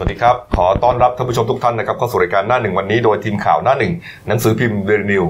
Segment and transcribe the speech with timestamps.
[0.00, 3.92] สวัสดีครับ ขอต้อนรับท่านผู้ชมทุกท่านนะครับเข้าสู่รายการหน้าหนึ่งวันนี้โดยทีมข่าวหน้าหนึ่ง
[4.28, 5.24] หนังสือพิมพ์เดลินิวส์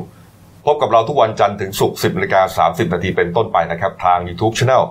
[0.66, 4.82] พบกับเราทุกวันจันทร์ถึงศุกร์10นาฬิกา30นาทีเป็นต้นไปนะครับ ทาง YouTube c h anel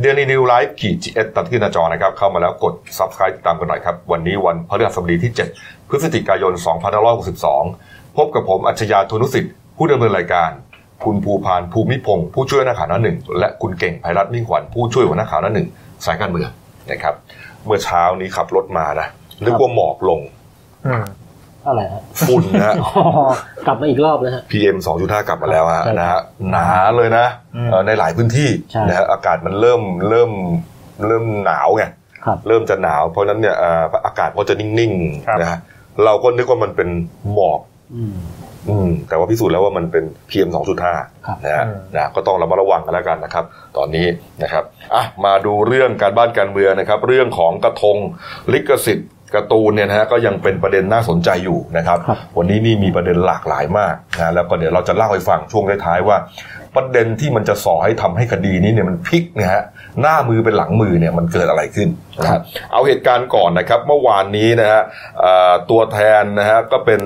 [0.00, 6.52] เดลินิวไลฟ์ขีดจีเอสตัดที่หน้าจอนะครับ เข้ามาแล้วกด Subscribe ติดตามกันหน่อยครับ วันนี้วันพฤหัสบดีที่ 7 พฤศจิกายน
[7.34, 10.50] 2562 พบกับผมอัจฉริยะทุนุสิทธิ์ผู้ดำเนินรายการ
[11.04, 15.68] คุณภูพานภูมิพงศ์ผู้ช่วยนักข่าวหน้าหนึ่งและคุณเก่งไพรัตน์มิ่งขวัญผู้ช่วยหัวหน้าข่าวหน้าหนึ่ง
[16.04, 16.50] สายการเมือง
[16.90, 17.14] นะครับ
[17.64, 19.08] เมื่อเช้านี้ขับรถมานะ
[19.44, 20.20] นึกว่าหมอกลง
[20.86, 21.04] อืม
[21.68, 23.02] อะไรฮะฝุ่นนะฮะอ๋อ
[23.66, 30.30] กลับมาอีกรอบนะฮะ PM 2.5 กลับมาแล้วฮะใช่นะฮะหนาเลยนะอืมเอ่อในหลายพื้นที่ใช่นะฮะอากาศมันเริ่มเริ่ม
[31.06, 31.84] เริ่มหนาวไง
[32.24, 34.92] ครับเริ่มจะหนาว เพราะฉะนั้นเนี่ยเอ่ออากาศก็จะนิ่ง
[35.26, 35.58] ครับๆนะฮะ
[36.04, 36.88] เราก็นึกว่ามันเป็น
[37.32, 37.60] หมอก
[37.96, 38.16] อืม
[38.68, 40.48] อืมแต่ว่าพิสูจน์แล้วว่ามันเป็น PM
[40.86, 43.44] 2.5ครับนะฮะอืมนะก็ต้องระมัดระวังกันแล้วกันนะครับ
[43.76, 44.06] ตอนนี้
[44.42, 44.64] นะครับ
[44.94, 47.96] อะมาดูเรื่องการบ้านการเมืองนะครับ เรื่องของกระทง
[48.52, 56.16] ลิขสิทธิ์ การ์ตูนเนี่ยนะฮะก็ยังเป็นประเด็นน่าสนใจอยู่นะครับครับ วันนี้นี่มีประเด็นหลากหลายมากนะแล้วก็เดี๋ยวเราจะเล่าให้ฟังช่วงท้ายๆว่า
[56.76, 59.62] ประเด็นที่มันจะส่อให้ทำให้คดีนี้เนี่ยมันพลิกนะฮะ
[60.00, 61.88] หน้ามือเป็นหลังมือเนี่ยมันเกิดอะไรขึ้น
[62.26, 62.40] ครับ
[62.72, 64.82] เอาเหตุการณ์ก่อนนะครับ เมื่อวานนี้นะฮะ
[65.70, 67.00] ตัวแทนนะฮะก็เป็น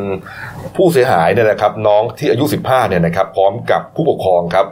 [0.76, 4.66] ผู้เสียหายเนี่ยนะครับน้องที่อายุ 15เนี่ยนะครับพร้อมกับผู้ปกครองครับ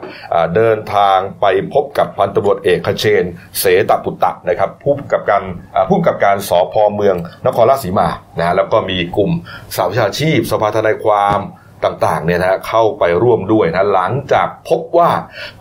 [0.55, 3.23] เดินทางไปพบกับพันตำรวจเอกคเชน
[3.59, 5.43] เสตปุตตะนะครับผู้กำกับการ
[5.75, 9.31] อ่าผู้กับการสพเมืองนครราชสีมานะฮะแล้วก็มีกลุ่ม
[9.75, 11.39] สาววิชาชีพสภาทนายความ
[11.85, 15.09] ต่างๆเนี่ยนะฮะเข้าไปร่วมด้วยนะหลังจากพบว่า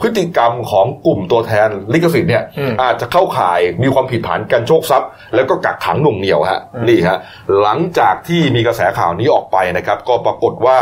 [0.00, 7.18] พฤติกรรมของกลุ่มตัวแทนลิขสิทธิ์เนี่ยอืมอาจจะเข้าข่ายมีความผิดฐานการโชคทรัพย์ แล้วก็กักขังหน่วงเหนียวฮะอืมนี่ฮะ
[7.60, 10.78] หลังจากที่มีกระแสข่าวนี้ออกไปนะครับ ก็ปรากฏว่า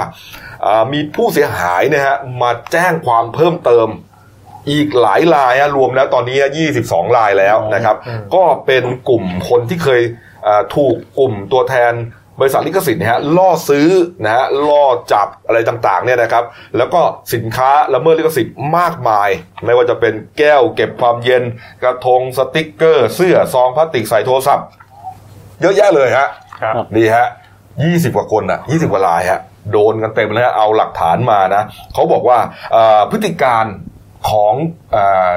[0.67, 3.89] อ่ามีผู้เสียหายเนี่ยฮะมาแจ้งความเพิ่มเติม
[4.71, 6.37] อีกหลายรายฮะรวมแล้วตอนนี้
[6.79, 10.03] 22 รายแล้วนะครับอืมก็เป็นกลุ่มคนที่เคย
[10.47, 11.93] อ่าถูกกลุ่มตัวแทน
[12.41, 13.89] บริษัทลิขสิทธิ์เนะฮะล่อซื้อ
[14.25, 16.45] นะฮะล่อจับอะไรต่างๆเนี่ยนะครับ
[16.77, 17.01] แล้วก็
[17.35, 19.29] สินค้าละเมิดลิขสิทธิ์มากมาย
[19.65, 21.43] ไม่ว่าจะเป็นแก้วเก็บความเย็น
[21.83, 24.67] กระทงสติกเกอร์ เสื้อซองพลาสติกใส่โทรศัพท์
[25.61, 26.29] เยอะแยะเลยฮะ
[26.63, 27.27] ครับนี่ฮะ
[27.85, 29.41] ยี่สิบกว่าคนอะยี่สิบกว่ารายฮะ
[29.73, 31.63] โดนกันเต็มเลยฮะเอาหลักฐานมานะ
[31.95, 32.39] เขาบอกว่า
[32.73, 33.65] เอ่อพฤติการ
[34.31, 34.55] ของ
[34.93, 34.99] เอ
[35.31, 35.33] อ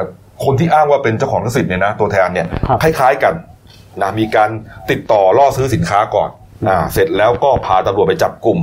[0.45, 3.33] คนที่อ้างว่าเป็นเจ้าของลิขสิทธิ์เนี่ยนะตัวแทนเนี่ยครับคล้ายๆกัน
[4.01, 4.49] นะมีการ
[4.91, 6.29] ติดต่อล่อซื้อสินค้าก่อน
[6.67, 8.59] อ่าเสร็จแล้วก็พาตำรวจไปจับกลุ่ม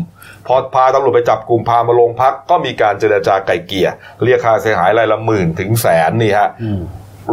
[0.47, 3.89] พอพาตำรวจไปจับกลุ่มพามาโรงพักก็มีการเจรจาไกล่เกลี่ย
[4.25, 6.81] เรียกค่าเสียหายรายละหมื่นถึงแสนนี่ฮะอืม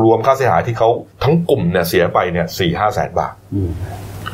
[0.04, 0.90] รวมค่าเสียหายที่เขา
[1.24, 3.72] ทั้งกลุ่มเนี่ยเสียไปเนี่ยสี่ห้าแสนบาทอืม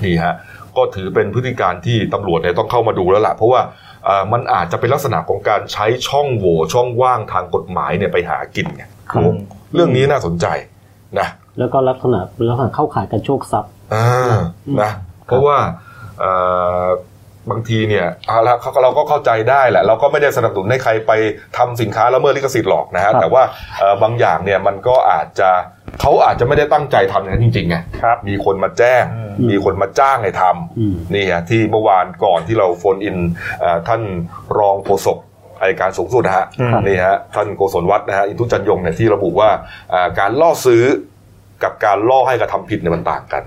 [0.05, 0.35] นี่ฮะ
[0.77, 3.61] ก็ถือเป็นพฤติการที่ตำรวจเนี่ยต้องเข้ามาดูแล้วล่ะเพราะว่า
[4.05, 9.31] เอ่อมันอาจจะเป็นลักษณะของการใช้ช่องโหว่ช่องว่างทางกฎหมายเนี่ยไปหากินไงครับโอ้
[9.73, 10.45] เรื่องนี้น่าสนใจ
[11.19, 11.27] นะ
[11.59, 12.19] แล้วก็ลักษณะ
[12.49, 14.35] ลักษณะเข้าข่ายการโชคทรัพย์อ่า
[14.81, 14.91] นะ
[15.25, 15.84] เพราะว่าเอ่อ
[17.51, 21.11] บางทีเนี่ยเอาละเขาเราก็เข้าใจได้แหละ เราก็ไม่ได้สนับสนุนให้ใครไป
[21.57, 23.43] ทำสินค้าละเมิดลิขสิทธิ์หรอกนะฮะครับแต่ว่า
[23.79, 25.49] เอ่อบางอย่างเนี่ยมันก็อาจจะ
[26.01, 33.17] เขาอาจจะไม่ได้ตั้งใจทำอย่างนั้นจริงๆไงครับมีคนมาแจ้งอืมมีคนมาจ้างให้ทำอืมนี่ฮะที่เมื่อวานก่อนที่เราโฟนอิน
[33.59, 34.01] เอ่อท่าน
[34.57, 35.17] รองโฆษก
[35.61, 39.49] อัยการสูงสุดนะฮะอืมนี่ฮะท่านโกศลวัฒน์นะฮะอินทุจันยงเนี่ยที่ระบุว่า
[39.93, 40.83] อ่าการล่อซื้อ
[41.63, 43.43] กับการล่อให้กระทำผิดเนี่ยมันต่างกัน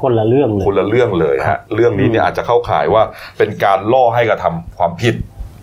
[0.00, 3.02] คนละเรื่องเลยคนละเรื่องเลยฮะเรื่องนี้เนี่ยอาจจะเข้าข่ายว่า
[3.38, 5.14] เป็นการล่อให้กระทำความผิด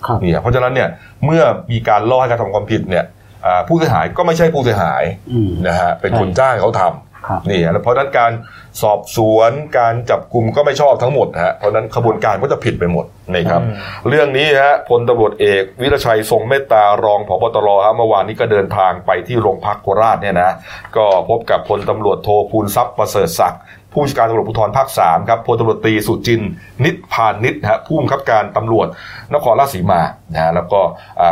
[0.05, 0.89] ครับเนี่ยเพราะฉะนั้นเนี่ย
[1.25, 3.05] เมื่อมีการล่อให้กระทำความผิดเนี่ย
[3.45, 8.31] อ่าผู้เสียหายก็ไม่ใช่ผู้เสียหายอืมนะฮะเป็นใช่คนจ้างให้เขาทำครับนี่ฮะแล้วเพราะฉะนั้นการ
[8.81, 13.73] สอบสวนการจับกลุ่มก็ไม่ชอบทั้งหมดฮะเพราะฉะนั้นขบวนการก็จะผิดไปหมดนี่ครับอืม
[14.09, 20.55] เรื่องนี้ฮะพลตำรวจเอกวิรชัยทรงเมตตารองผบตรฮะเมื่อวานนี้ก็เดินทางไปที่โรงพักโคราชเนี่ยนะ
[20.97, 23.61] ก็พบกับพลตำรวจโทภูลทรัพย์ประเสริฐศักดิ์
[23.93, 26.41] ผู้บัญชาการตำรวจภูธรภาคสามครับพลตำรวจตรีสุจิน
[26.83, 28.87] นิตพานิชฮะผู้บังคับการตำรวจ
[29.33, 30.01] นครราชสีมา
[30.33, 30.81] นะฮะแล้วก็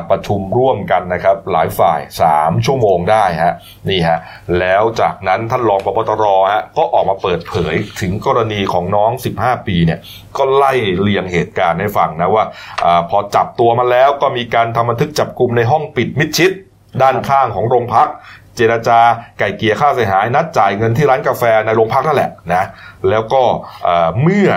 [0.09, 1.99] ประชุมร่วมกันนะครับหลายฝ่าย
[2.33, 3.53] 3 ชั่วโมงได้ฮะ
[3.89, 4.19] นี่ฮะ
[4.59, 6.23] แล้วจากนั้นท่านรองปปตร
[6.53, 9.11] ฮะก็ออกมาเปิดเผยถึงกรณีของน้อง
[9.41, 9.99] 15 ปีเนี่ย
[10.37, 12.43] ก็ไล่เรียงเหตุการณ์ให้ฟังนะว่า
[12.85, 16.53] อาพอจับตัวมาแล้วก็มีการทำบันทึกจับกลุ่มในห้องปิดมิดชิด
[17.01, 18.07] ด้านข้างของโรงพัก
[18.55, 18.99] เจรจา
[19.39, 22.63] ไก่เกลียค่าเสียหาย นัดจ่ายเงินที่ร้านกาแฟในโรงพักนั่นแหละนะ
[23.09, 23.41] แล้วก็
[23.83, 24.49] เอ่อเมื่อ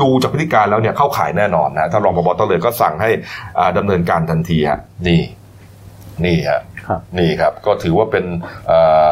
[0.00, 3.10] ดูจากพฤติการแล้วเนี่ยเข้าข่ายแน่นอนนะถ้ารองปบตเลยก็สั่งให้
[3.58, 5.22] อ่าดำเนินการทันทีฮะนี่
[6.24, 8.24] นี่ฮะครับนี่ครับ ก็ถือว่าเป็น
[8.66, 9.08] เอ่อ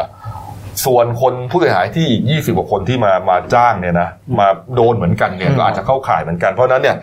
[0.85, 6.97] ส่วนคนผู้เสียหายที่ 20 กว่าคนที่มามาจ้างเนี่ยนะมาโดนเหมือนกันเนี่ยอืมก็อาจจะเข้าข่ายเหมือนกัน เพราะฉะนั้นเนี่ย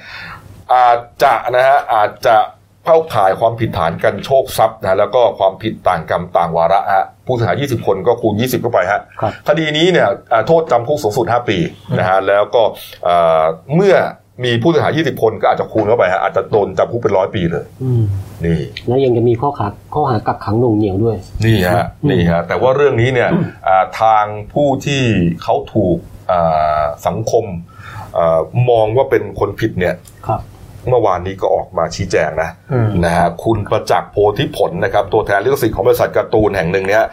[0.75, 2.37] อาจจะนะฮะอาจจะ
[2.89, 11.59] เข้าข่ายความผิดฐานกันโชคทรัพย์นะแล้วก็ความผิดต่างกรรมต่างวาระฮะผู้เสียหาย 20 คนก็คูณ 20 เข้าไปฮะครับคดีนี้เนี่ยอ่าโทษจำคุกสูงสุด 5 ปี
[11.99, 12.63] นะฮะแล้วก็
[13.07, 13.43] อ่า
[13.75, 13.95] เมื่อ
[14.45, 18.03] มีผู้เสียหาย 20 คนก็อาจจะคูณเข้าไปฮะอาจจะโดนจำคุกเป็นร้อยปีเลยอืม
[18.45, 23.31] นี่แล้วยังจะมีข้อหาข้อหากักขังหน่วงเหนียวด้วย นี่ฮะอืมนี่ฮะแต่ว่าเรื่องนี้เนี่ย
[23.69, 25.03] อ่าทางผู้ที่
[25.43, 25.99] เขาถูก
[26.31, 27.45] อ่าสังคม
[28.19, 29.97] อามองว่าเป็นคนผิดเนี่ย
[30.29, 30.43] ครับ
[30.89, 37.05] เมื่อวานนี้ก็ออกมาชี้แจงนะอืมนะฮะคุณประจักษ์โพธิผลนะครับ ตัวแทนลิขสิทธิ์ของบริษัทการ์ตูนแห่งหนึ่งเนี่ย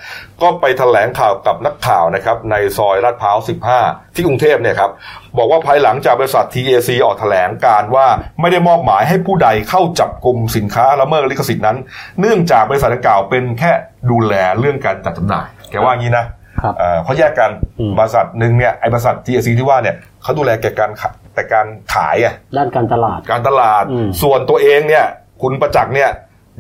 [0.41, 3.38] ก็ไปแถลงข่าวกับนักข่าวนะครับ ในซอยลาดพร้าว
[3.77, 4.91] 15 ที่กรุงเทพเนี่ยครับ
[5.38, 8.07] บอกว่าภายหลังจากบริษัท TAC ออกแถลงการว่า
[8.41, 11.77] ไม่ได้มอบหมายให้ผู้ใดเข้าจับกลุ่มสินค้าละเมิดลิขสิทธิ์นั้น
[12.19, 13.71] เนื่องจากบริษัทดังกล่าวเป็นแค่
[14.11, 16.25] ดูแลเรื่องการจัดจำหน่ายแกว่างี้นะ
[16.61, 25.05] ครับเอ่อเขาแยกกันอืมบริษัทหนึ่งเนี่ยไอ้บริษัท TAC ที่ว่าเนี่ยเขาดูแลแก่การขะ แต่การขายอะด้านการตลาดการตลาดอืมส่วนตัวเองเนี่ย
[25.41, 26.09] คุณประจักษ์เนี่ย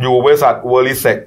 [0.01, 1.17] อยู่บริษัทวอลิเซก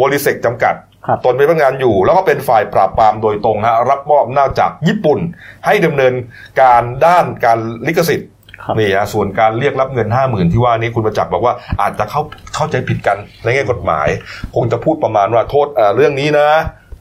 [0.00, 0.74] วอลิเซกจำกัด
[1.06, 5.18] ครับตนเป็นพนักงานอยู่ แล้วก็เป็นฝ่ายปราบปรามโดยตรงฮะรับมอบหน้าจจากญี่ปุ่น
[5.66, 6.14] ให้ดำเนิน
[6.60, 8.30] การด้านการลิขสิทธิ์
[8.62, 12.22] ครับนี่ฮะส่วนการเรียกรับเงินห้าหมื่นที่ว่านี้คุณประจักษ์บอกว่าอาจจะเข้า
[12.54, 14.08] เข้าใจผิดกันในแง่กฎหมาย
[14.54, 16.48] คงจะพูดประมาณว่าโทษเอ่อเรื่องนี้นะ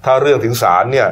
[0.06, 1.08] ถ้าเรื่องถึงศาลเนี่ย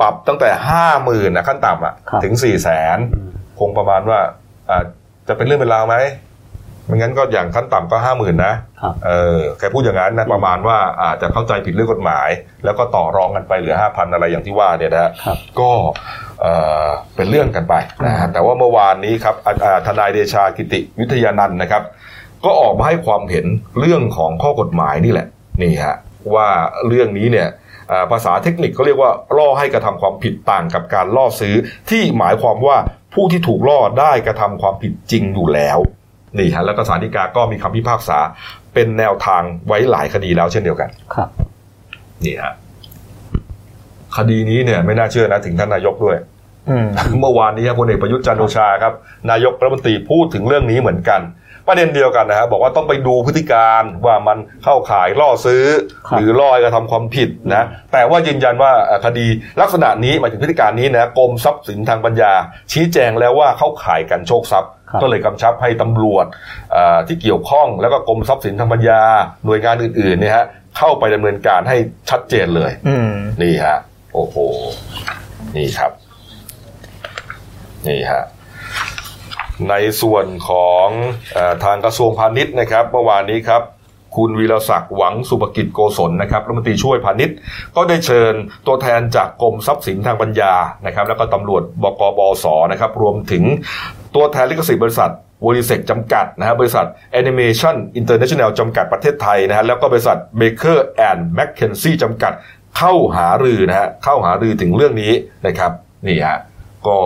[0.00, 3.27] ปรับตั้งแต่ห้าหมื่นนะขั้นต่ำอะครับถึงสี่แสนอืม
[3.60, 4.20] คงประมาณว่า
[4.70, 4.82] อ่า
[5.28, 5.96] จะเป็นเรื่องเป็นราวไหม
[6.86, 12.28] ไม่งั้นก็อย่างขั้นต่ำก็ห้าหมื่นนะครับเออแกพูดอย่างนั้นนะประมาณว่าอาจจะเข้าใจผิดเรื่องกฎหมาย
[12.64, 15.70] แล้วก็ต่อรองกันไปเหลือห้าพันอะไรอย่างที่ว่าเนี่ยนะฮะครับก็
[16.40, 16.52] เอ่
[16.84, 17.74] อเป็นเรื่องกันไป
[18.06, 21.82] นะฮะแต่ว่าเมื่อวานนี้ครับอ่าอ่าทนายเดชากิติวิทยานันท์นะครับ
[22.44, 23.46] ก็ออกมาให้ความเห็น
[23.80, 25.26] เรื่องของข้อกฎหมายนี่แหละ
[25.62, 25.96] นี่ฮะ
[26.34, 26.48] ว่า
[26.88, 27.48] เรื่องนี้เนี่ย
[27.92, 31.54] อ่าภาษาเทคนิคเขาเรียกว่าล่อให้กระทำความผิดต่างกับการล่อซื้อ
[31.90, 32.76] ที่หมายความว่า
[33.14, 35.78] ผู้ที่ถูกล่อได้กระทำความผิดจริงอยู่แล้ว
[36.38, 38.18] นี่ฮะแล้วก็ศาลฎีกาก็มีคำพิพากษา
[38.74, 41.28] เป็นแนวทางไว้หลายคดีแล้วเช่นเดียวกัน ครับ
[42.24, 42.54] นี่ฮะ
[44.16, 46.16] คดีนี้เนี่ย ไม่น่าเชื่อนะถึงท่านนายกด้วย
[46.70, 46.88] อืม
[47.20, 48.94] เมื่อวานนี้ครับพลเอกประยุทธ์จันทร์โอชาครับ
[49.30, 51.20] นายกรัฐมนตรีพูดถึงเรื่องนี้เหมือนกัน
[51.68, 55.64] ประเด็นเดียวกันนะฮะบอกว่าต้องไปดูพฤติการว่ามันเข้าข่ายล่อซื้อ
[56.08, 59.26] ครับหรือล่อให้กระทำความผิดนะแต่ว่ายืนยันว่าเอ่อคดี
[59.60, 62.32] ลักษณะนี้หมายถึงพฤติการนี้นะกรมทรัพย์สินทางปัญญา
[62.72, 66.26] ชี้แจงแล้วว่าเข้าข่ายกันโชคทรัพย์ครับก็เลยกำชับให้ตำรวจ
[66.72, 69.02] เอ่อที่เกี่ยวข้องแล้วก็กรมทรัพย์สินทางปัญญา
[69.44, 70.46] หน่วยงานอื่นๆเนี่ยฮะ
[70.78, 71.76] เข้าไปดำเนินการให้
[72.10, 73.12] ชัดเจนเลยอืม
[73.42, 73.78] นี่ฮะ
[74.14, 74.36] โอ้โห
[75.56, 75.92] นี่ครับ
[77.88, 78.22] นี่ฮะ
[79.70, 80.86] ในส่วนของ
[81.36, 83.62] อทางกระทรวงพาณิชย์นะครับเมื่อวานนี้ครับ
[84.16, 87.36] คุณวีรศักดิ์หวังสุภกิจโกศลนะครับรัฐมนตรีช่วยพาณิชย์
[87.76, 88.32] ก็ได้เชิญ
[88.66, 90.54] ตัวแทนจากกรมทรัพย์สินทางปัญญา
[90.86, 93.44] นะครับ แล้วก็ตำรวจบกบสนะครับ รวมถึง
[94.14, 95.10] ตัวแทนลิขสิทธิ์บริษัท
[95.44, 96.86] วอลิเซกจำกัดนะฮะบริษัท
[97.20, 100.78] Animation International จำกัดประเทศไทยนะฮะแล้วก็บริษัท Baker
[101.08, 102.32] and McKenzie จำกัด
[102.76, 105.12] เข้าหารือนะฮะเข้าหารือถึงเรื่องนี้
[105.46, 105.72] นะครับ
[106.06, 106.38] นี่ฮะ
[106.86, 106.98] ก็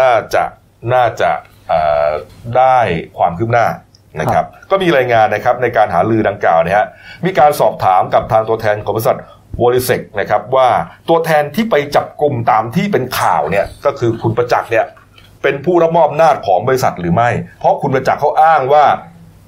[0.00, 0.44] น่าจะ
[0.92, 1.30] น่าจะ
[1.68, 2.10] เอ่อ
[2.56, 2.78] ได้
[3.18, 3.66] ความคืบหน้า
[4.20, 6.86] นะครับก็มีรายงานนะครับในการหารือดังกล่าวเนี่ยฮะ
[7.24, 10.68] มีการสอบถามกับทางตัวแทนของบริษัทเวอริเซ็คนะครับว่า
[11.08, 14.84] ตัวแทนที่ไปจับกลุ่มตามที่เป็นข่าวเนี่ยก็คือคุณประจักษ์เนี่ย
[15.42, 18.84] เป็นผู้รับมอบอำนาจของบริษัทหรือไม่ เพราะคุณประจักษ์เขาอ้างว่า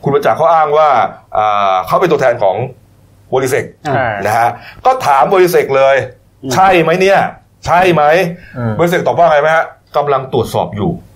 [0.04, 0.88] คุณประจักษ์เขาอ้างว่า
[1.36, 2.56] อ่าเขาเป็นตัวแทนของ
[3.32, 4.48] เวอริเซ็คอ่านะฮะ
[4.86, 5.96] ก็ถามเวอริเซ็คเลย
[6.42, 7.18] อืมใช่ไหมเนี่ย
[7.66, 8.02] ใช่ไหม
[8.58, 9.64] อืมบริเซกตอบว่าไงไหมฮะ
[9.96, 11.15] กำลังตรวจสอบอยู่อืม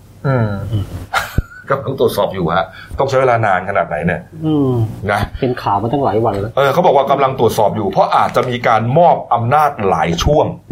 [1.71, 2.65] กำลังตรวจสอบอยู่ฮะ
[2.99, 4.73] ต้องใช้เวลานานขนาดไหนเนี่ยอืม
[5.11, 10.70] นะเป็นข่าวมาตั้งหลายวันแล้วเออเขาบอกว่ากำลังตรวจสอบอยู่ เพราะอาจจะมีการมอบอำนาจหลายช่วงอืม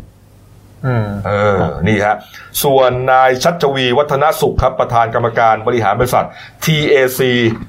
[1.26, 2.16] เออ นี่ฮะ
[2.64, 6.24] ส่วนนายชัชวีวัฒนสุขครับ ประธานกรรมการบริหารบริษัท
[6.64, 7.20] TAC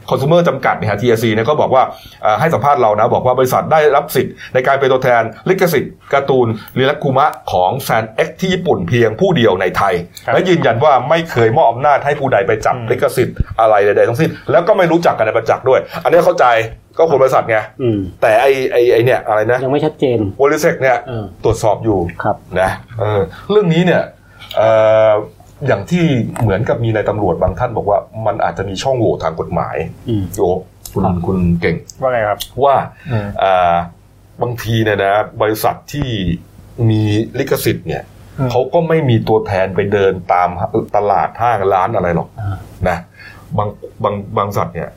[0.09, 1.83] Consumer จำกัดเนี่ยฮะ TAC เนี่ยก็บอกว่า
[2.23, 9.93] เอ่อให้สัมภาษณ์เรานะ บอกว่าบริษัทได้รับสิทธิ์ในการเป็นตัวแทนลิขสิทธิ์การ์ตูนรีลัคคุมะของ San-X ที่ญี่ปุ่นเพียงผู้เดียวในไทย
[10.25, 16.45] ครับและยืนยันว่าไม่เคยมอบอำนาจให้ผู้ใดไปจับอืมลิขสิทธิ์อะไรใดๆทั้งสิ้น แล้วก็ไม่รู้จักกับนายประจักษ์ด้วย อันนี้เข้าใจ
[16.99, 24.01] ก็คนบริษัทไงอืมแต่ไอไอไอเนี่ยอะไรนะยังไม่ชัดเจนเวอริเซ็คเนี่ยเออตรวจสอบอยู่ครับนะเออเรื่องนี้เนี่ย
[24.55, 24.69] เอ่
[25.09, 25.11] อ
[25.67, 26.03] อย่างที่
[26.41, 29.75] เหมือนกับมีนายตำรวจบางท่านบอกว่ามันอาจจะมีช่องโหว่ทางกฎหมาย
[30.09, 30.41] อืมโย
[30.93, 32.75] คุณครับคุณเก่งว่าไงครับว่า
[33.11, 33.75] อืมอ่า
[34.41, 36.07] บางทีเนี่ยนะบริษัทที่
[36.89, 37.01] มี
[37.39, 38.03] ลิขสิทธิ์เนี่ย
[38.39, 40.49] อืมเขาก็ไม่มีตัวแทนไปเดินตาม
[40.95, 42.57] ตลาดห้างร้านอะไรหรอกอ่า
[42.89, 42.97] นะ
[43.57, 43.69] บาง
[44.03, 44.89] บางบางสัตว์เนี่ย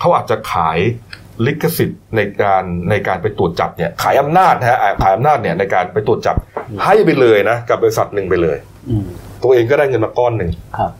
[0.00, 0.78] เขาอาจจะขาย
[1.46, 6.36] ลิขสิทธิ์ในการในการไปตรวจจับเนี่ยขายอำนาจนะฮะอ่าขายอำนาจเนี่ยในการไปตรวจจับ
[6.84, 8.56] ให้ไปเลยนะกับบริษัทหนึ่งไปเลย
[8.90, 9.06] อืม
[9.42, 10.90] ตัวเองก็ได้เงินมาก้อนหนึ่งครับ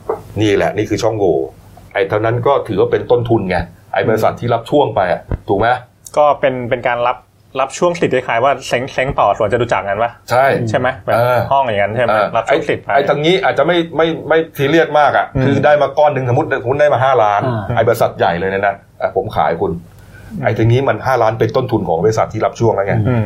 [0.41, 1.35] นี่แหละนี่คือช่องโหว่
[1.93, 3.57] ไอ้เท่านั้นก็ถือว่าเป็นต้นทุนไง
[3.93, 5.67] ไอ้บริษัทที่รับช่วงไปอะถูกไหม
[6.17, 7.17] ก็เป็นเป็นการรับ
[7.59, 19.71] รับช่วงสิทธิ์คล้ายๆว่าเซ้งเซ้งต่อส่วนจะดูจักกันปะใช่ใช่ไหมแบบเออห้องอย่างนั้นใช่ไหมเออรับไอ้ช่วงสิทธิ์ไปไอ้ทางนี้อาจจะไม่ไม่ไม่ทีเรียสมากอะอืมคือได้มาก้อนหนึ่งสมมติสมมติได้มาห้าล้านอ่าไอ้บริษัทใหญ่เลยเนยนะอะผมขายคุณ
[20.43, 23.25] ไอ้ทางนี้มันห้าล้านเป็นต้นทุนของบริษัทที่รับช่วงแล้วไงอืม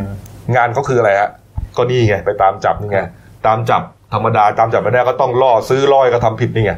[0.55, 1.29] งานเขาคืออะไรฮะ
[1.77, 2.99] ก็นี่ไงไปตามจับนี่ไง
[3.47, 3.81] ตามจับ
[4.13, 6.73] ธรรมดาตามจับไม่ได้ก็ต้องล่อซื้อล่อยก็ทำผิดนี่ไง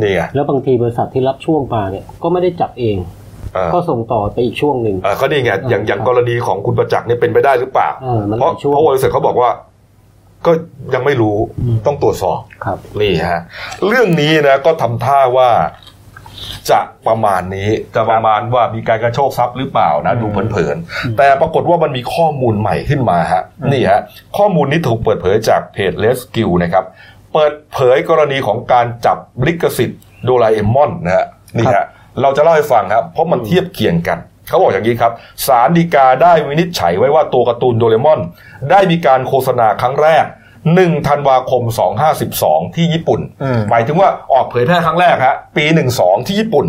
[0.00, 3.19] นี่ไงแล้วบางทีบริษัทที่รับช่วงมาเนี่ยก็ไม่ได้จับเองเออ
[3.74, 9.50] ก็ส่งต่อไปอีกช่วงหนึ่งเออก็นี่ไงอย่างอย่างกรณีของคุณประจักษ์เนี่ยเป็นไปได้หรือเปล่าเออมันหเพราะลายช่วงเพราะบริษัทเขาบอกว่า
[10.46, 10.52] ก็
[10.94, 13.40] ยังไม่รู้อืมต้องตรวจสอบครับนี่ฮะ
[13.86, 15.50] เรื่องนี้นะก็ทำท่าว่า
[16.70, 23.42] จะประมาณนี้จะประมาณว่ามีการกระโชกทรัพย์หรือเปล่านะอืมดูเผินๆแต่ปรากฏว่ามันมีข้อมูลใหม่ขึ้นมาฮะ
[23.72, 24.00] นี่ฮะ
[24.38, 26.84] ข้อมูลนี้ถูกเปิดเผยจากเพจเลสกิลนะครับ
[27.32, 31.26] เปิดเผยกรณีของการจับลิขสิทธิ์โดราเอมอนนะฮะ
[31.58, 31.86] นี่ฮะ
[32.22, 35.12] เราจะเล่าให้ฟังครับ เพราะมันเทียบเคียงกัน เขาบอกอย่างนี้ครับ
[35.46, 38.20] ศาลฎีกาได้วินิจฉัยไว้ว่าตัวการ์ตูนโดราเอมอน
[38.70, 40.24] ได้มีการโฆษณาครั้งแรก
[40.66, 41.62] 1ธันวาคม
[42.20, 45.64] 2512 ที่ญี่ปุ่นอืมหมายถึงว่าออกเผยแพร่ครั้งแรกฮะปี
[45.96, 46.66] 12 ที่ญี่ปุ่น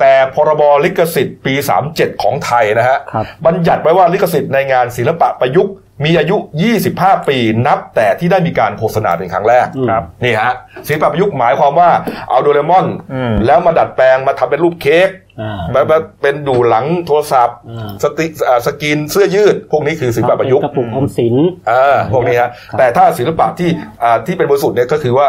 [0.00, 1.54] แต่พรบลิขสิทธิ์ปี
[1.88, 5.74] 37 ของไทยนะฮะครับบัญญัติไว้ว่าลิขสิทธิ์ในงานศิลปะประยุกต์
[6.04, 6.36] มีอายุ
[6.82, 10.52] 25 ปีนับแต่ที่ได้มีการโฆษณาเป็นครั้งแรกอืมครับนี่ฮะ
[10.86, 11.90] ศิลปะประยุกต์หมายความว่า
[12.30, 15.08] เอาโดเรมอนอืมแล้วมาดัดแปลงมาทำเป็นรูปเค้ก
[15.40, 21.34] อ่าแบบแบบเป็นดูหลังโทรศัพท์อ่าสติอ่าสกรีนเสื้อยืด พวกนี้คือศิลปะประยุกต์กระปุกออมสิน
[21.70, 23.70] อ่าพวกนี้ฮะครับแต่ถ้าศิลปะที่
[24.02, 25.26] อ่าที่เป็นบริสุทธิ์เนี่ยก็คือว่า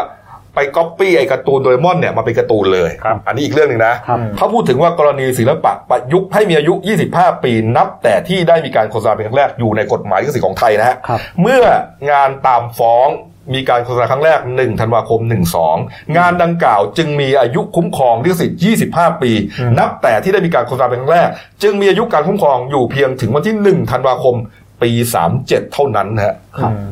[0.54, 6.74] ไปก๊อปปี้ไอ้การ์ตูนโดเรมอนเนี่ยมาเป็นการ์ตูนเลย ครับอันนี้อีกเรื่องหนึ่งนะ ครับ เขาพูดถึงว่ากรณีศิลปะประยุกต์ให้มีอายุ
[7.10, 11.62] 25 ปีนับ แต่ที่ได้มีการโฆษณาเป็นครั้งแรกอยู่ในกฎหมายลิขสิทธิ์ของไทยนะฮะ ครับ เมื่อ
[12.10, 13.08] งานตามฟ้อง
[13.54, 15.20] มีการโฆษณาครั้งแรก 1 ธันวาคม
[15.68, 19.30] 12 งานดังกล่าวจึงมีอายุคุ้มครองลิขสิทธิ์ 25 ปี
[19.60, 21.28] อืมนับแต่ที่ได้มีการโฆษณาเป็นครั้งแรก
[21.62, 24.34] จึงมีอายุการคุ้มครองอยู่เพียงถึงวันที่ 1 ธันวาคม
[24.82, 24.90] ปี
[25.32, 26.88] 37 เท่านั้นนะฮะครับอืม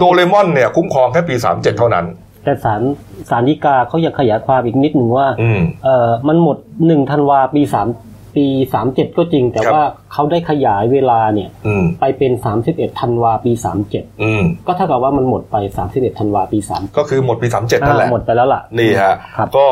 [0.00, 2.06] โดเรมอนเนี่ยคุ้มครองแค่ปี 37 เท่านั้น
[2.44, 2.82] แต่ศาล
[3.30, 7.88] ศาลฎีกาเขายังขยายความอีกนิดหนึ่งว่าอืมเอ่อมันหมดหนึ่งธันวาปีสาม
[8.36, 19.66] ปีสามเจ็ดก็จริง แต่ครับว่าเขาได้ขยายเวลาเนี่ยอืมไปเป็นสามสิบเอ็ดธันวาปีสามเจ็ดอืมก็เท่ากับว่ามันหมดไปสามสิบเอ็ดธันวาปีสามก็คือหมดปี37นั่นแหละหมดไปแล้วล่ะนี่ฮะครับก็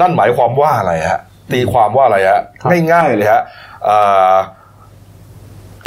[0.00, 1.18] นั่นหมายความว่าอะไรฮะ
[1.52, 3.42] ตีความว่าอะไรฮะครับง่ายๆเลยฮะ
[3.88, 4.36] อ่า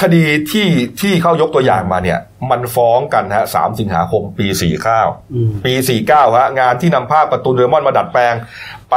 [0.01, 0.67] คดีที่
[1.01, 2.19] ที่เข้ายกตัวอย่างมาเนี่ย
[2.51, 4.47] มันฟ้องกันฮะสามสิงหาคมปี
[4.91, 5.73] 49อืมปี
[6.05, 8.33] 49ฮะงานที่นำภาพการ์ตูนโดเรมอนมาดัดแปลง
[8.91, 8.95] ไป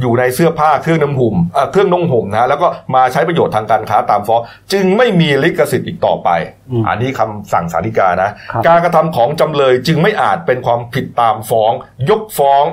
[0.00, 4.40] อยู่ในเสื้อผ้าเครื่องน้ำห่มเอ่อเครื่องนุ่งห่มนะแล้วก็มาใช้ประโยชน์ทางการค้าตามฟ้อง
[4.72, 6.28] จึงไม่มีลิขสิทธิ์อีกต่อไป
[6.70, 11.72] อืมอันนี้คำสั่งสาริกานะครับการกระทำของจำเลยจึงไม่อาจเป็นความผิดตามฟ้อง
[12.10, 12.64] ยกฟ้อง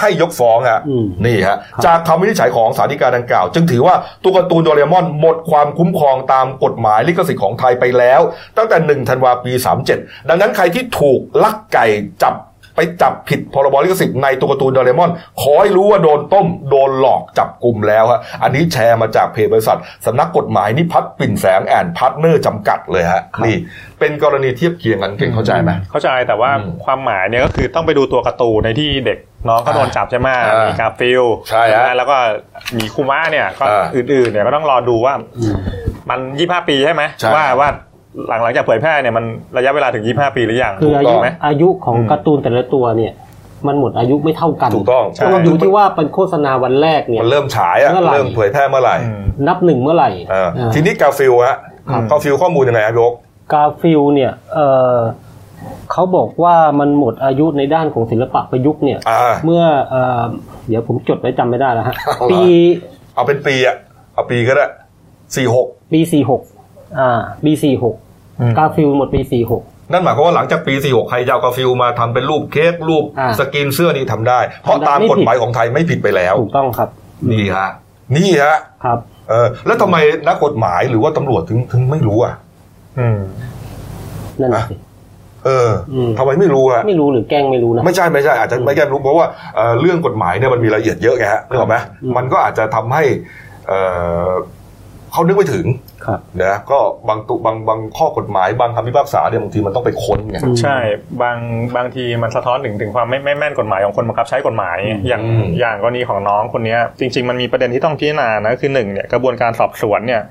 [0.00, 8.20] ให้ยกฟ้องฮะอืมนี่ฮะครับจากคำวินิจฉัยของสาริกาดังกล่าว จึงถือว่าตัวการ์ตูนโดเรมอนหมดความคุ้มครองตามกฎหมายลิขสิทธิ์ของไทยไปแล้ว
[8.56, 9.52] ตั้งแต่ 1 ธันวาปี
[9.90, 11.86] 37 ดังนั้นใครที่ถูกลักไก่
[12.24, 12.34] จับ
[12.76, 23.56] ไปจับผิดพรบลิขสิทธิ์ในตัวการ์ตูนโดเรมอน ขอให้รู้ว่าโดนต้ม โดนหลอกจับกลุ่มแล้วฮะอันนี้แชร์มาจากเพจบริษัทสำนักกฎหมายนิพัฒน์ปิ่นแสงแอนด์พาร์ทเนอร์จำกัดเลยฮะนี่
[23.98, 29.18] เป็นกรณีเทียบเคียงกันเก่งเข้าใจไหมเข้าใจแต่ว่าอืมความหมายเนี่ยก็คือต้องไปดูตัวการ์ตูนในที่เด็ก
[29.48, 32.16] น้องเขาโดนจับใช่ไหมอ่ามีมีการ์ฟิลด์ใช่ฮะแล้วก็
[32.76, 35.54] มีคุมะเนี่ยก็อ่าอื่นๆเนี่ยก็ต้องรอดูว่าอืม
[36.10, 37.68] มันยี่ห้าปีใช่ไหมใช่ว่าว่า
[38.28, 39.24] หลังหลังจากเผยแพร่เนี่ยมัน
[39.56, 43.12] ระยะเวลาถึงยี่ห้าปีหรือยังคืออาถูยุกไหมอายุของอืมการ์ตูนแต่ละตัวเนี่ย
[43.66, 51.56] มันหมดอายุไม่เท่ากันถูกต้องใช่ต้องดูที่ว่าเป็นโฆษณาวันแรกเนี่ยมันเริ่มฉายอะเมื่อไหร่เริ่มเผยแพร่เมื่อไหร่อืมนับหนึ่งเมื่อไหร่เอออ่าทีนี้การ์ฟิลด์ฮะ
[51.90, 53.14] ครับการ์ฟิลด์ข้อมูลยังไงครับพี่โอ๊ค
[53.52, 54.58] การ์ฟิลด์เนี่ยเอ
[54.92, 54.94] อ
[55.92, 60.22] เขาบอกว่ามันหมดอายุในด้านของศิลปะประยุกต์เนี่ยอ่าเมื่อเออ
[60.68, 62.42] เดี๋ยวผมจดไว้จำไม่ได้แล้วฮะเอาเหรอปี
[63.14, 63.76] เอาเป็นปีอะ
[64.14, 64.66] เอาปีก็ได้
[65.36, 66.42] สี่หกปีสี่หก
[66.98, 67.10] อ่า
[67.44, 67.94] ปีสี่หก
[68.40, 69.62] อืมการ์ฟิลด์หมดปีสี่หก
[69.92, 76.88] นั่นหมายความว่าหลังจากปีสี่หกใครจะเอาการ์ฟิลด์มาทำเป็นรูปเค้กรูปอ่าสกรีนเสื้อนี่ทำได้ เพราะทำได้ไม่ผิดตามกฎหมายของไทยไม่ผิดไปแล้ว ถูกต้องครับ
[77.30, 77.68] นี่ฮะ
[78.16, 78.98] นี่ฮะ ครับ
[79.28, 79.96] เออ แล้วทำไม
[80.28, 82.34] นักกฎหมายหรือว่าตำรวจถึงถึงไม่รู้อะ
[82.98, 83.18] อืม
[84.40, 84.76] นั่นน่ะสิ
[85.46, 93.02] เอออมทำไมไม่รู้ฮะไม่รู้หรือแกล้งไม่รู้นะไม่ใช่ไม่ใช่อาจจะไม่แก้รู้เพราะว่าเอ่อเรื่องกฎหมายเนี่ยมันมีรายละเอียดเยอะไงฮะนึกออกไหมอืมมันก็อาจจะทำให้
[93.68, 93.78] เอ่
[94.28, 94.30] อ
[95.12, 95.66] เขานึกไม่ถึง
[96.06, 96.78] ครับนะก็
[97.08, 100.76] บางตุบางบางข้อกฎหมายบางคำพิพากษาเนี่ยบางทีมันต้องไปค้นไงอืมใช่
[101.22, 101.36] บาง
[101.76, 110.22] บางทีมันสะท้อนถึงถึงความไม่ไม่แม่นกฎหมายของคนบังคับใช้กฎหมายอืมอย่างอืมอย่างกรณีของน้องคนเนี้ยจริง ๆ มันมีประเด็นที่ต้องพิจารณานะคือหนึ่งเนี่ยกระบวนการสอบสวนเนี่ย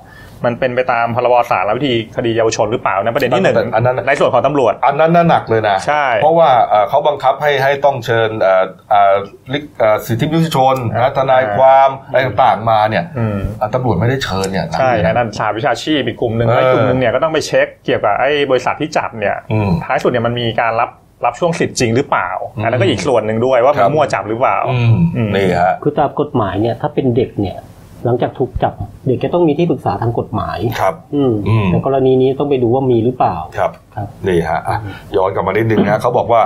[0.45, 9.15] มันเป็นไปตามพรบสารวิธีคดีเยาวชนหรือเปล่านะประเด็นที่หนึ่งแต่อันนั้นในส่วนของตำรวจ อันนั้นน่าหนักเลยนะใช่เพราะว่าเอ่อเขาบังคับให้ให้ต้องเชิญเอ่อเอ่อ
[9.53, 20.89] ลิเอ่อสิทธิมนุษยชนนะทนายความอะไรต่างๆมาเนี่ยอืมอะตำรวจไม่ได้เชิญเนี่ยใช่นะนั่นสาวิชาชีพอีกกลุ่มหนึ่งเออแล้วอีกกลุ่มหนึ่งเนี่ยก็ต้องไปเช็คเกี่ยวกับไอ้บริษัทที่จับเนี่ยอืมท้ายสุดเนี่ยมันมีการรับ
[21.25, 27.57] รับช่วงสิทธิ์จริงหรือเปล่าอืมอันนั้นก็อีกส่วนหนึ่งด้วยว่าครัมันบมั่วจับหรือเปล่าอืมอืมนี่ฮะคือตามกฎหมายเนี่ยถ้าเป็นเด็กเนี่ย
[28.05, 28.73] หลังจากถูกจับ
[29.05, 34.77] เด็กจะต้องมีที่ปรึกษาทางกฎหมายครับ อืมอืมในกรณีนี้ต้องไปดูว่ามีหรือเปล่าครับครับนี่ฮะอะ
[35.15, 36.41] ย้อนกลับมานิดนึงนะเขาบอกว่า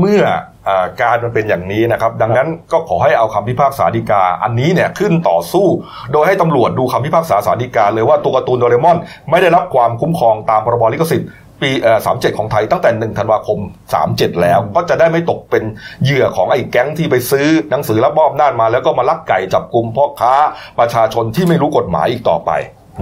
[0.00, 0.22] เมื่อ
[0.68, 5.66] อ่าการมันเป็นอย่างนี้นะครับ ดังนั้นก็ขอให้เอาคำพิพากษาฎีกา อันนี้เนี่ยขึ้นต่อสู้
[6.12, 8.96] โดยให้ตำรวจดูคำพิพากษาศาลฎีกาเลยว่าตัวการ์ตูนโดเรมอน
[9.30, 11.28] ไม่ได้รับความคุ้มครองตามพรบลิขสิทธิ์
[11.62, 11.70] ปี
[12.06, 13.58] สามเจ็ดของไทยตั้งแต่หนึ่งธันวาคม
[14.00, 15.64] 37แล้ว ก็จะได้ไม่ตกเป็น
[16.02, 20.34] เหยื่อของไอ้แก๊งที่ไปซื้อหนังสือรับมอบนาจมา แล้วก็มาลักไก่จับกลุ่มพ่อค้า
[20.78, 22.50] ประชาชนที่ไม่รู้กฎหมายอีกต่อไป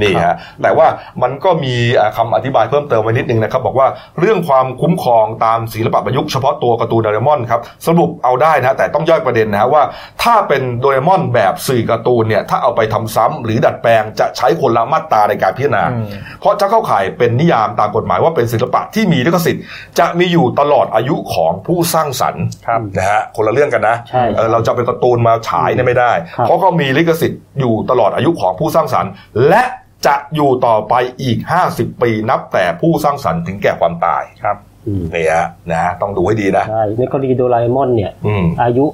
[0.01, 0.87] นี่ฮะแต่ว่า
[1.23, 3.89] มันก็มีอ่าคำอธิบายเพิ่มเติมไว้นิดนึงนะครับ บอกว่า
[4.21, 9.83] เรื่องความคุ้มครองตามศิลปะประยุกต์เฉพาะตัวการ์ตูนโดเรมอนครับสรุปเอาได้นะแต่ต้องย่อยประเด็นนะว่า
[10.23, 16.07] ถ้าเป็นโดเรมอนแบบสื่อการ์ตูนเนี่ยถ้าเอาไปทำซ้ำหรือดัดแปลงจะใช้คนละมาตราในการพิจารณาอืม
[16.41, 19.63] เพราะจะเข้าข่ายเป็นนิยามตามกฎหมายว่าเป็นศิลปะที่มีลิขสิทธิ์
[19.99, 29.11] จะมีอยู่ตลอดอายุของผู้สร้างสรรค์ครับนะฮะคนละเรื่องกันนะใช่เออเราจะเป็นการ์ตูนมาฉายเนี่ยไม่ได้ครับเพราะเขามีลิขสิทธิ์อยู่ตลอดอายุของผู้สร้างสรรค์
[29.49, 29.63] และ
[30.07, 31.39] จะอยู่ต่อไปอีก
[31.71, 38.87] 50 ปีนับแต่ผู้สร้างสรรค์ถึงแก่ความตายครับอืมนี่ฮะนะฮะต้องดูให้ดีนะใช่ในกรณีโดราเอมอนเนี่ยอืมอายุ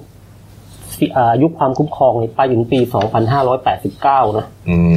[0.99, 2.79] สิอายุความคุ้มครองเนี่ยไปถึงปี
[3.59, 4.93] 2589 นะอืม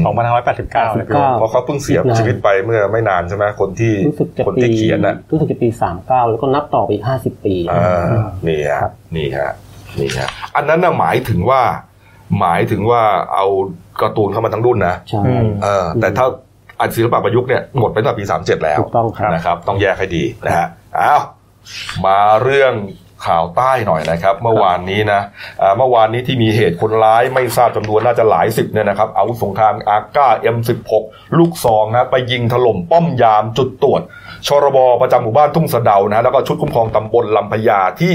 [0.45, 5.67] 2589นะพี่เก้าเพราะเขาเพิ่งเสียอีกนานชีวิตไปเมื่อไม่นานใช่ไหมคนที่รู้สึกจะคนปีที่เขียนน่ะรู้สึกจะปี
[5.99, 8.03] 39 แล้วก็นับต่อไปอีก 50 ปีอ่า
[8.47, 9.51] นี่ฮะครับนี่ฮะ
[9.99, 11.61] นี่ฮะอันนั้นน่ะหมายถึงว่า
[12.39, 13.45] หมายถึงว่าเอา
[14.01, 16.25] การ์ตูนเข้ามาทั้งรุ่นนะใช่อืมเออแต่ถ้า
[16.79, 20.67] อันศิลปะประยุกต์เนี่ยหมดไปตั้งแต่ปี 37 แล้วถูกต้องครับนะครับ ต้องแยกให้ดีนะฮะ
[20.99, 21.21] อ้าว
[22.05, 22.73] มาเรื่อง
[23.27, 25.21] ข่าวใต้หน่อยนะครับ เมื่อวานนี้นะ
[25.61, 30.91] อ่าเมื่อวานนี้ที่มีเหตุคนร้ายไม่ทราบจำนวนน่าจะหลายสิบเนี่ยนะครับอาวุธสงครามอาก้า M16
[31.37, 34.01] ลูกซองนะไปยิงถล่มป้อมยามจุดตรวจ
[34.47, 38.13] ชรบประจำหมู่บ้านทุ่งสะเดานะแล้วก็ชุดคุ้มครองตำบลลำพญาที่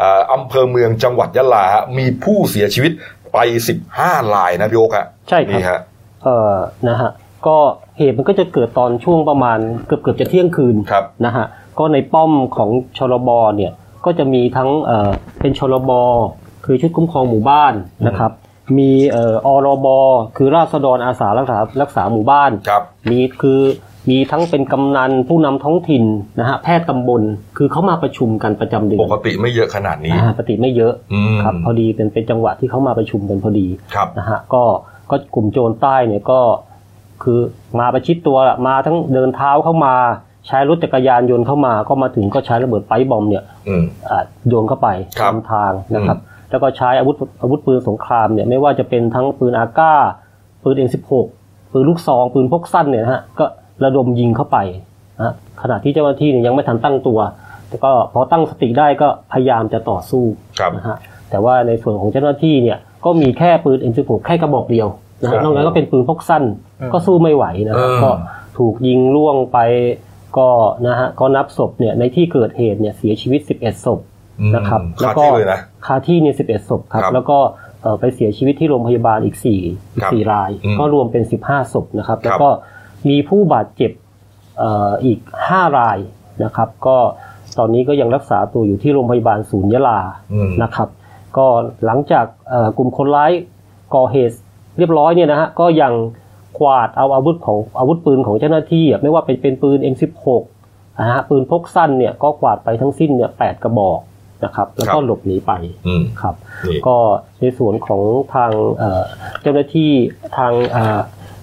[0.00, 2.92] อ่าอำเภอเมืองจังหวัดยะลาฮะมีผู้เสียชีวิต
[3.32, 3.38] ไป
[3.86, 5.80] 15รายนะพี่โอ๊คฮะใช่ครับนี่ฮะ
[6.24, 6.54] เอ่อ
[6.88, 7.10] นะฮะ
[7.46, 7.56] ก็
[7.98, 11.46] เหตุมันก็จะเกิดตอนช่วงประมาณเกือบเกือบจะเที่ยงคืนครับนะฮะ
[11.78, 13.72] ก็ในป้อมของชลบเนี่ย
[14.04, 15.90] ก็จะมีทั้งเอ่อเป็นชลบ
[16.64, 17.72] คือชุดคุ้มครองหมู่บ้าน
[18.06, 18.32] นะครับ
[18.78, 19.86] มีเอ่ออรบ
[20.36, 23.60] คือราษฎรอาสารักษารักษาหมู่บ้านครับมีคือ
[24.10, 26.04] มีทั้งเป็นกำนันผู้นำท้องถิ่น
[26.40, 27.22] นะฮะแพทย์ตำบล
[27.56, 34.62] คือเขามาประชุมกันประจำเดือนปกติไม่เยอะขนาดนี้นะฮะปกติไม่เยอะอืมครับพอดีเป็นเป็นจังหวะที่เขามาประชุมกันพอดีครับนะฮะก็
[35.10, 36.40] ก็กลุ่มโจรใต้เนี่ยก็
[37.22, 37.38] คือ
[37.80, 39.94] มาประชิดตัวมาทั้งเดินเท้าเข้ามา
[40.46, 44.88] ใช้รถจักรยานยนต์เข้ามาก็มาถึงก็ใช้ระเบิดไป๊บอมเนี่ยอืมอ่าโยนเข้าไป
[45.18, 46.18] ครับตามทางนะครับ
[46.50, 49.94] แล้วก็ใช้อาวุธอาวุธปืนสงครามเนี่ยไม่ว่าจะเป็นทั้งปืนอาก้า
[50.62, 51.10] ปืน M16
[51.72, 53.46] ปืนลูกซองปืนพกสั้นเนี่ยนะฮะก็
[53.84, 54.58] ระดมยิงเข้าไป
[55.16, 57.18] นะฮะขณะที่เจ้าหน้าที่เนี่ยยังไม่ทันตั้งตัว
[57.68, 60.24] แต่ก็พอตั้งสติได้ก็พยายามจะต่อสู้
[60.58, 60.96] ครับนะฮะ
[61.30, 64.88] แต่ว่าในส่วนของเจ้าหน้าที่เนี่ยก็มีแค่ปืน M16 แค่กระบอกเดียว
[65.22, 66.44] นะครัฮะบนอกนั้นก็เป็นปืนพกสั้น
[66.80, 68.10] อืมก็สู้ไม่ไหวนะฮะเออก็
[68.58, 69.58] ถูกยิงล่วงไป
[70.38, 70.48] ก็
[70.86, 74.00] นะฮะก็นับศพเนี่ยในที่เกิดเหตุเนี่ยเสียชีวิต 11ศพ
[74.56, 77.38] นะครับอืมแล้วคาก็ที่เลยนะคาที่เนี่ยสิบเอ็ดศพครับครับแล้วก็
[77.82, 79.60] เอ่อไปเสียชีวิตที่โรงพยาบาลอีกสี่
[79.94, 82.48] อีครักบสี่รายอืมก็รวมเป็นสิบห้าศพนะครับครับแล้วก็
[83.08, 83.92] มีผู้บาดเจ็บ
[84.58, 85.98] เอ่ออีกห้าราย
[86.44, 86.96] นะครับ ก็
[87.58, 90.00] ตอนนี้ก็ยังรักษาตัวอยู่ที่โรงพยาบาลศูนย์ยะลา
[90.32, 90.88] อืมนะครับ
[91.36, 91.46] ก็
[91.86, 93.32] หลังจากเอ่อกลุ่มคนร้าย
[93.94, 94.36] ก่อเหตุ
[94.78, 95.92] เรียบร้อยเนี่ยนะฮะก็ยัง
[96.58, 100.42] กวาดเอาอาวุธของอาวุธปืนของเจ้าหน้าที่อะไม่ว่าเป็นเป็นปืน M16
[100.98, 104.00] นะฮะปืนพกสั้นเนี่ยก็กวาดไปทั้งสิ้นเนี่ยแปดกระบอก
[104.44, 105.52] นะครับแล้วก็ครับหลบหนีไป
[105.86, 106.34] อืมครับ
[106.66, 106.96] นี่ก็
[107.40, 108.02] ในส่วนของ
[108.34, 109.02] ทางเอ่อ
[109.42, 109.90] เจ้าหน้าที่
[110.36, 111.00] ทางเอ่อ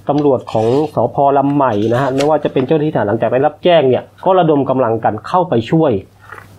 [0.09, 5.91] ตำรวจของสพลำใหม่นะฮะไม่ว่าจะเป็นเจ้าหน้าที่ทหารหลังจากได้รับแจ้งเนี่ยก็ระดมกำลังกันเข้าไปช่วย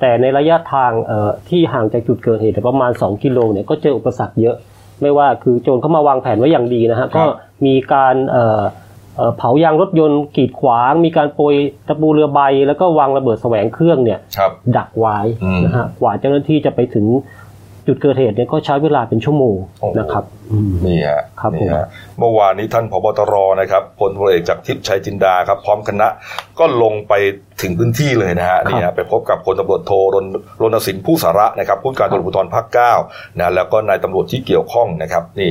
[0.00, 4.56] แต่ในระยะทางเอ่อที่ห่างจากจุดเกิดเหตุประมาณ 2 กิโลเนี่ยก็เจออุปสรรคเยอะ
[5.02, 7.24] ไม่ว่าคือโจรเข้ามาวางแผนไว้อย่างดีนะฮะก็
[7.66, 8.62] มีการเอ่อ
[9.16, 11.54] เอ่อเผายางรถยนต์กีดขวาง มีการโปรย
[11.88, 17.06] ตะปูเรือใบ แล้วก็วางระเบิดแสวงเครื่องเนี่ยครับดักไว้อืมนะฮะกว่าเจ้าหน้าที่จะไปถึง
[17.86, 21.86] จุดเกิดเหตุเนี่ยก็ใช้เวลาเป็นชั่วโมงโอ้โหนะครับอืมนี่ฮะครับนี่ฮะ
[22.18, 26.08] เมื่อวานนี้ท่านผบตรนะครับพลตำรวจเอกจากทิพย์ชัยจินดาครับ พร้อมคณะ
[26.58, 27.12] ก็ลงไป
[27.62, 30.26] ถึงพื้นที่เลยนะฮะนี่ฮะไปพบกับพลตำรวจโทรณ
[30.60, 32.92] รณสินผู้สาระนะครับผู้การตำรวจภูธรภาคเก้า
[33.38, 35.50] นะแล้วก็นายตำรวจที่เกี่ยวข้องนะครับ นี่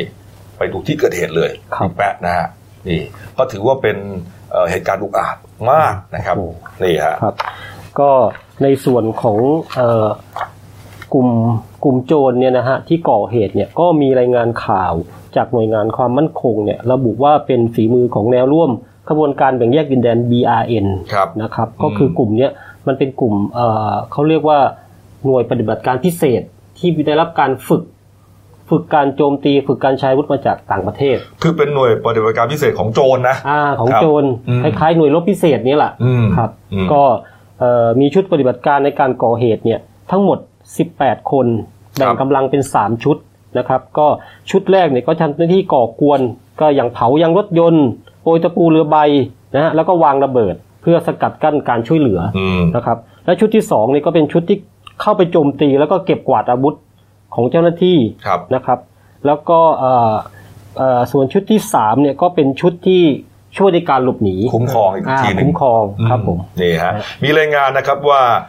[0.58, 2.48] ไปดูที่เกิดเหตุเลยครับพี่แปะนะฮะ
[2.88, 3.00] นี่
[3.38, 3.98] ก็ถือว่าเป็น
[4.52, 5.38] เอ่อเหตุการณ์อุกอาจ
[5.72, 6.48] มากนะครับโอ้
[6.84, 7.36] นี่ฮะครับ
[8.00, 8.12] ก็
[8.64, 9.38] ในส่วนของ
[9.76, 10.08] เอ่อ
[11.14, 11.30] กลุ่ม
[11.84, 14.94] กลุ่มโจรเนี่ยนะฮะที่ก่อเหตุเนี่ยก็มีรายงานข่าว
[15.36, 18.72] จากหน่วยงานความมั่นคงเนี่ยระบุว่าเป็นฝีมือของแนวร่วม
[19.10, 22.52] ขบวนการแบ่งแยกดินแดน BRN ครับนะครับอืมก็คือกลุ่มเนี้ย
[22.88, 24.60] มันเป็นกลุ่มเอ่อเขาเรียกว่า
[25.26, 26.42] หน่วยปฏิบัติการพิเศษ
[26.78, 27.84] ที่ได้รับการฝึก
[28.70, 37.02] ฝึกการโจมตีฝึกการใช้อาวุธมาจากต่างประเทศ คือเป็นหน่วยปฏิบัติการพิเศษของโจรนะอ่าของครับโจรอืมคล้ายๆหน่วยรบพิเศษนี่แหละอืมครับอืมก็
[37.60, 39.80] เอ่อมีชุดปฏิบัติการในการก่อเหตุเนี่ย
[40.12, 40.40] ทั้งหมด
[40.82, 41.48] 18 คน
[41.98, 43.18] แบ่งกำลังเป็น 3 ชุด
[43.58, 44.08] นะครับ ก็
[44.52, 46.22] ชุดแรกเนี่ยก็ทำหน้าที่ก่อกวน
[46.60, 47.86] ก็อย่างเผายางรถยนต์
[48.22, 48.98] โปรยตะปูเรือใบ
[49.56, 54.58] นะฮะแล้วก็วางระเบิดเพื่อสกัดกั้นการช่วยเหลืออืมนะครับ และชุดที่2เนี่ยก็เป็นชุดที่
[55.02, 56.76] เข้าไปโจมตี แล้วก็เก็บกวาดอาวุธ
[57.36, 58.80] ของเจ้าหน้าที่ครับนะครับ
[59.26, 60.14] แล้วก็เอ่อ
[60.78, 63.02] เอ่อส่วนชุดที่3เนี่ยก็เป็นชุดที่
[63.58, 68.42] ช่วยในการหลบหนีคุ้มครองอีกอ่าทีหนึงคุ้มครองครับผมนี่ฮะครับมีรายงานนะครับว่าอ่า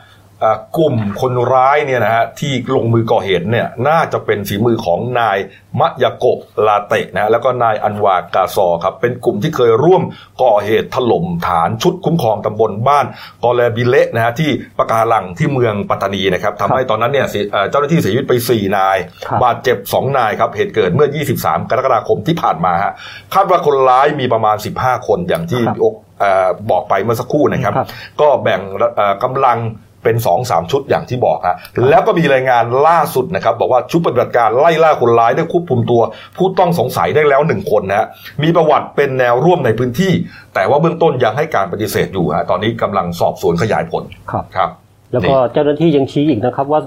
[0.79, 5.39] กลุ่มคนร้ายเนี่ยนะฮะที่ลงมือก่อเหตุเนี่ยน่าจะเป็นฝีมือของนาย
[5.81, 10.03] มะยาโกะลาเตะนะแล้วก็นายอันวากาซอครับเป็นกลุ่มที่เคยร่วม
[10.43, 13.07] ก่อเหตุถล่มฐานชุดคุ้มครองตำบลบ้าน
[13.45, 21.09] กอแลบิเละนะฮะที่ปะการังที่เมืองปัตตานีนะครับทำให้ตอนนั้นเนี่ยเสียเอ่อเจ้าหน้าที่เสียชีวิตไป 4 นายครับบาดเจ็บ 2 นายครับเหตุเกิดเมื่อ
[21.41, 22.93] 23 กรกฎาคมที่ผ่านมาฮะ
[23.35, 27.89] คาดว่าคนร้ายมีประมาณ 15 คนอย่างที่ครับพี่โอ๊คเอ่อบอกไปเมื่อสักครู่นะครับครับ
[28.21, 28.61] ก็แบ่ง
[28.97, 29.59] เอ่อกำลัง
[30.05, 31.57] เป็น2อสามชุดอย่างที่บอกฮะ
[31.89, 36.03] แล้วก็มีรายงานล่าสุดนะครับบอกว่าชุดปฏิบัติการไล่ล่าคนร้ายได้ควบคุมตัว
[36.37, 38.07] ผู้ต้องสงสัยได้แล้วหนึ่งคนนะฮะ
[38.43, 40.13] มีประวัติเป็นแนวร่วมในพื้นที่
[40.55, 44.71] แต่ว่าเบื้องต้นยังให้การปฏิเสธอยู่ฮะตอนนี้กำลังสอบสวนขยายผลครับครับ
[45.13, 46.81] แล้วก็เจ้าหน้าที่ยังชี้อีกนะครับว่า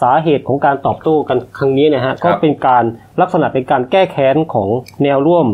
[0.00, 2.84] สาเหตุของการตอบโต้กันครั้งนี้นะฮะครับก็เป็นการ
[3.20, 4.68] ลักษณะเป็นการแก้แค้นของ
[5.02, 5.46] แนวร่วม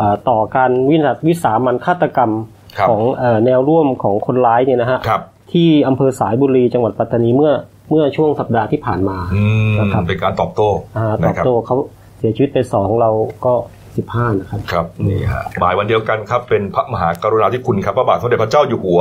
[0.00, 2.32] อ่าต่อการวินาศวิสามันฆาตกรรม
[2.78, 7.52] ครับของเอ่อแนวร่วมของคนร้ายเนี่ยนะฮะครับ ที่อำเภอสายบุรีจังหวัดปัตตานีเมื่อ
[7.90, 11.76] เมื่อช่วงสัปดาห์ที่ผ่านมาอืมนะครับเป็นการตอบโต้อ่าตอนะบครับโต้เขา
[12.18, 13.10] เสียชีวิตไปสองเรา
[13.46, 13.54] ก็
[13.98, 19.00] สิบห้านะครับครับนี่ฮะบ่ายวันเดียวกันครับเป็นพระมหากรุณาธิคุณครับพระบาทสมเด็จพระเจ้าอยู่หัว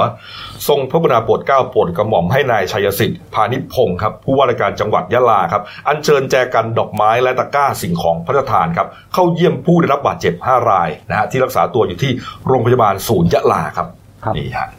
[0.67, 12.11] ทรงพระกรุณาโปรดเกล้าโปรดกระหม่อมให้นายชัยสิทธิ์พานิชพงศ์ครับผู้ว่าราชการจังหวัดยะลาครับอัญเชิญแจกันดอกไม้และตะกร้าสิ่งของพระราชทานครับเข้าเยี่ยมผู้ได้รับบาดเจ็บ 5 รายนะฮะที่รักษาตัวอยู่ที่
[12.47, 14.00] โรงพยาบาลศูนย์ยะลาครับครับ
[14.38, 14.69] นี่ฮะ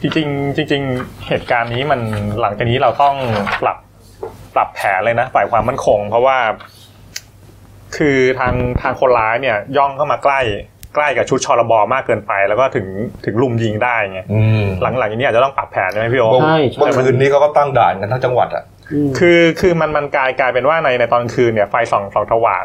[0.00, 2.00] จริงๆจริงๆเหตุการณ์นี้มัน
[2.40, 3.14] หลังจากนี้เราต้อง
[3.62, 3.78] ปรับ
[4.54, 6.38] ปรับแผนเลยนะฝ่ายความมั่นคง เพราะว่า
[7.96, 10.40] คือทางทางคนร้ายเนี่ย ย่องเข้ามาใกล้
[10.94, 12.86] ใกล้กับชุดชรบมากเกินไป แล้วก็ถึง
[13.24, 18.64] ถึงลุมยิงได้ไงอืมหลังๆอย่างนี้อาจจะต้องปรับแผนใช่ไหมพี่โอใช่เมื่อคืนนี้เขาก็ตั้งด่านกันทั้งจังหวัดอะ
[19.06, 22.64] มคือคือมันมันกลายกลายเป็นว่าในในตอนคืนเนี่ยไฟส่องส่องสว่าง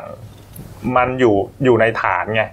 [0.98, 2.44] มันอยู่อยู่ในฐานไง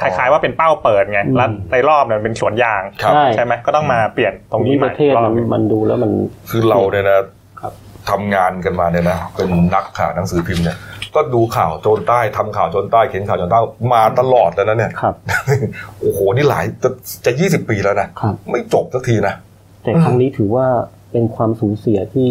[0.00, 6.12] คล้ายๆว่าเป็นเป้าเปิดไงอืมแล้วในรอบเนี่ยมันเป็นสวนยางครับใช่ใช่ไหมก็ต้องมาเปลี่ยนตรงนี้นี้ใหปม่ระเทศรอมับนหนึ่งมันดูแล้วมัน
[6.50, 7.18] คือเราเนี่ยนะ
[7.60, 7.72] ครับ
[8.10, 10.78] ทำงานกันมาเนี่ยนะเป็นนักข่าวหนังสือพิมพ์เนี่ย
[11.14, 13.58] ก็ดูข่าวโจรใต้ทำข่าวโจรใต้เขียนข่าวโจรใต้
[13.94, 15.14] มาตลอดแล้วนะเนี่ยครับ
[16.00, 16.90] โอ้โหนี่หลายจะ
[17.24, 19.34] จะยี่สิบปีแล้วนะครับไม่จบสักทีนะ
[19.82, 20.66] แต่ครั้งนี้ถือว่า
[21.12, 22.30] เป็นความสูญเสียที่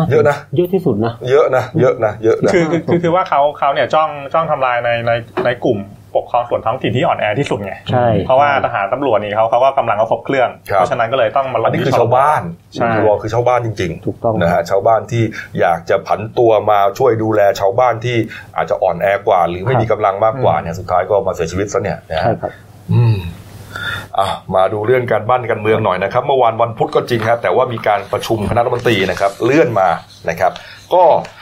[0.00, 5.12] าจเยอะนะเยอะที่สุดนะ เยอะนะเยอะนะเยอะนะคือคือคือคือว่าเขาเขาเนี่ยจ้องจ้องทำลายในใน
[5.44, 5.78] ในกลุ่ม
[6.16, 12.42] ปกครองส่วนท้องถิ่นที่อ่อนแอที่สุดไงใช่เพราะว่าทหารตำรวจนี่เขาเขาก็กำลังเขาครบเครื่องครับเพราะฉะนั้นก็เลยต้องมาลอันงนี้ที่คือชาวบ้าน
[12.74, 15.22] ใช่คือว่าคือชาวบ้านจริงถูกต้องๆนะฮะชาวบ้านที่
[15.60, 18.16] อยากจะผันตัวมาช่วยดูแลชาวบ้านที่
[18.56, 22.52] อาจจะอ่อนแอกว่า หรือไม่มีกำลังมากกว่าเนี่ยสุดท้ายก็มาเสียชีวิตซะเนี่ยนะใช่ฮะครับ
[22.92, 23.18] อืม
[24.18, 29.88] อะมาดูเรื่องการบ้านการเมืองหน่อยนะครับ เมื่อวานวันพุธก็จริงครับแต่ว่ามีการประชุมคณะรัฐมนตรีนะครับ เลื่อนมา
[30.30, 30.52] นะครับ
[30.94, 31.41] ก็เอ่อ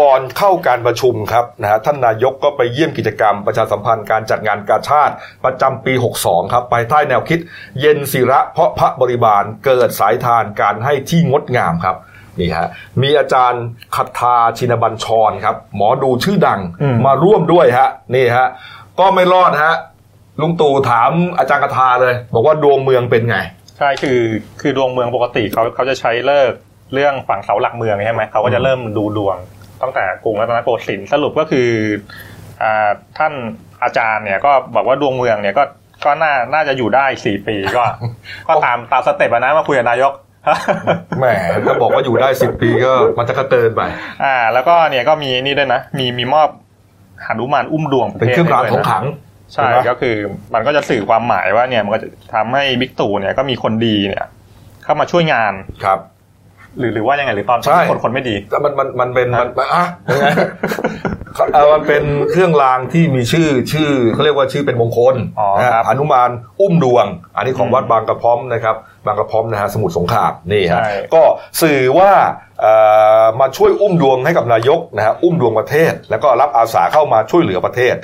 [0.00, 7.38] ก่อนเข้าการประชุมครับนะฮะท่านนายกก็ไปเยี่ยมกิจกรรมประชาสัมพันธ์การจัดงานกาชาติประจำปี 62 ครับภายใต้แนวคิด
[7.80, 11.96] เย็นศิระเพราะพระบริบาลเกิดสายทานการให้ที่งดงามครับ
[12.40, 12.68] นี่ฮะ
[13.02, 13.64] มีอาจารย์
[13.96, 18.48] คัทธาชินบัญชรครับ หมอดูชื่อดังอืมมาร่วมด้วยฮะนี่ฮะ
[19.00, 19.74] ก็ไม่รอดฮะ
[20.40, 23.38] ลุงตู่ถามอาจารย์คาทาเลย บอกว่าดวงเมืองเป็นไง
[23.78, 24.20] ใช่คือ
[24.60, 26.52] คือดวงเมืองปกติเขาเขาจะใช้เลิก
[26.92, 29.36] เรื่องฝั่งเสาหลักเมืองใช่ไหมเขาก็จะเริ่มดูดวง
[29.82, 31.68] ตั้งแต่กรุงรัตนโกสินทร์สรุปก็คือ
[32.62, 33.32] อ่าท่าน
[33.82, 35.64] อาจารย์เนี่ยก็บอกว่าดวงเมืองเนี่ยก็
[36.04, 37.84] ก็น่าน่าจะอยู่ได้สี่ปีก็
[38.48, 40.12] ก็ตามตามสเต็ปอะนะมาคุยกับนายก
[41.18, 41.26] แหม
[41.66, 43.82] ก็บอกว่าอยู่ได้สิบปีก็มันจะกระเตินไป
[44.24, 46.48] อ่า แล้วก็เนี่ยก็มีนี่ด้วยนะ มีมีมอบ
[47.24, 49.04] หนุมานอุ้มดวงประเป็นเทศเครื่องรางให้ขด้อวยงนะขลัง
[49.52, 50.16] ใช่ใช่ไหมก็คือ
[50.54, 54.24] มันก็จะสื่อความหมายว่าเนี่ยมันก็จะทำให้บิ๊กตู่เนี่ยก็มีคนดีเนี่ย
[54.84, 55.52] เข้ามาช่วยงาน
[55.84, 55.98] ครับ
[56.78, 60.26] หรือหรือว่ายังไงหรือตอนใช่คนคนไม่ดีแต่มันมันมันเป็นมันมันอะยังไง
[61.54, 67.06] เอ่อมันเป็นเครื่องรางที่มีชื่อชื่อเขาเรียกว่าชื่อเป็นมงคลอ๋อนะฮะครับหนุมานอุ้มดวง
[67.36, 71.22] อันนี้ของอืมวัดบางกระพร้อมนะครับบางกระพร้อมนะฮะสมุทรสงครามนี่ฮะใช่ก็
[71.62, 72.10] สื่อว่า
[72.60, 72.72] เอ่
[73.22, 77.96] อมาช่วยอุ้มดวงให้กับนายกนะฮะอุ้มดวงประเทศ แล้วก็รับอาสาเข้ามาช่วยเหลือประเทศ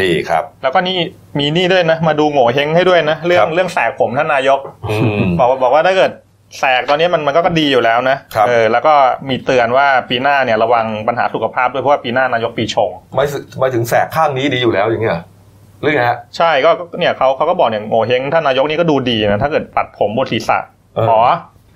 [0.00, 0.98] นี่ครับ แล้วก็นี่
[1.38, 6.10] มีนี่ด้วยนะ มาดูโง่เฮงให้ด้วยนะ เรื่อคงรับเรื่องแสกผมท่านนายกอืมบอกว่าบอกว่าถ้าเกิด
[6.58, 8.94] แสกตอนนี้มันมันก็ดีอยู่แล้วนะครับเออแล้วก็
[9.28, 15.22] มีเตือนว่าปีหน้าเนี่ยระวังปัญหาสุขภาพด้วยเพราะว่าปีหน้านายกปีชงไม่สึไม่ถึงแสกข้างนี้ดีอยู่แล้วอย่างเงี้ยเหรอ
[15.80, 20.58] หรือไงฮะใช่ก็ก็เนี่ยเขาเขาก็บอกเนี่ยโง่เฮงท่านนายกนี่ก็ดูดีนะถ้าเกิดตัดผมบนศีรษะ
[20.94, 21.18] เออขอ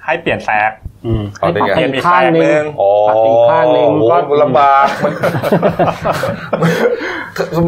[0.06, 0.70] ให้เปลี่ยนแสก
[1.06, 5.12] อืมเอาให้ได้ปรับไงเป็นข้างหนึ่งอ๋อปัดอีกข้างหนึ่งโอ้โหลำบากมัน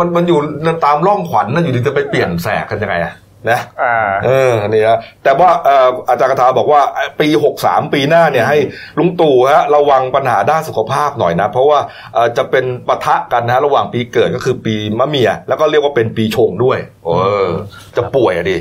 [0.01, 0.39] มันมันอยู่
[0.85, 3.13] ตามร่องขวัญนั่นอยู่ดีจะไปเปลี่ยนแสกกันยังไงอะ
[3.51, 6.81] นะอ่าเออนี่ฮะแต่ว่าเอ่ออาจารย์คาถาบอกว่า
[7.21, 7.29] ปี
[7.61, 8.59] 63 ปีหน้าเนี่ยให้
[8.99, 11.79] ลุงตู่ฮะระวังปัญหาด้านสุขภาพหน่อยนะ เพราะว่า
[12.15, 17.11] เอ่อจะเป็นปะทะกันนะระหว่างปีเกิดก็คือปีมะเมีย แล้วก็เรียกว่าเป็นปีชงด้วยเอ
[17.47, 17.49] อ
[17.97, 18.57] จะป่วยอะดิ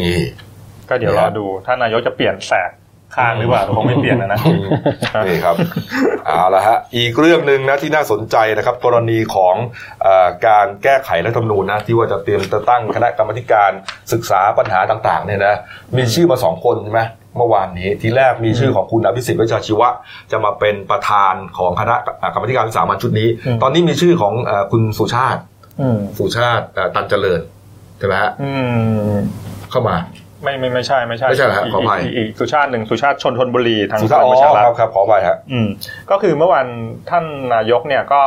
[0.00, 0.18] นี่
[0.88, 2.70] ก็เดี๋ยวรอดูท่านนายกจะเปลี่ยนแสก
[3.16, 4.38] ข้างหรือเปล่าคงไม่เปลี่ยนนะนะ
[5.26, 5.56] นี่ครับ
[6.26, 9.54] เอาละฮะอีกเรื่องหนึ่งนะที่น่าสนใจนะครับ กรณีของ
[10.02, 13.70] เออการแก้ไขรัฐธรรมนูญนะที่ว่าจะเตรียมจะตั้งคณะกรรมาธิการ
[14.12, 15.54] ศึกษาปัญหาต่างๆเนี่ยนะ
[15.96, 17.02] มีชื่อมาสองคนใช่ไหม
[17.36, 19.88] เมื่อวานนี้ทีแรกมีชื่อของคุณอภิสิทธิ์วิชาชีวะ
[20.30, 21.96] จะมาเป็นประธานของคณะ
[22.34, 25.40] กรรมาธิการวิสามัญชุดนี้อืมตอนนี้มีชื่อของเออคุณสุชาติ
[25.80, 27.40] อืมสุชาติเอ่อตันเจริญ
[27.98, 28.52] ใช่ไหมฮะอื
[29.12, 29.14] ม
[29.70, 29.96] เข้ามา
[30.42, 35.68] ไม่ไม่ไม่ใช่ไม่ใช่ไม่ใช่เหรอฮะกขออภัยกอีกสุชาติหนึ่งสุชาติชนทนบุรีทางสุชาติพอ๋ลังประชาอรัฐครับครับขอไปฮะอืม
[36.10, 36.66] ก็คือเมื่อวัน
[37.10, 37.24] ท่าน
[37.54, 38.22] นายกเนี่ยก็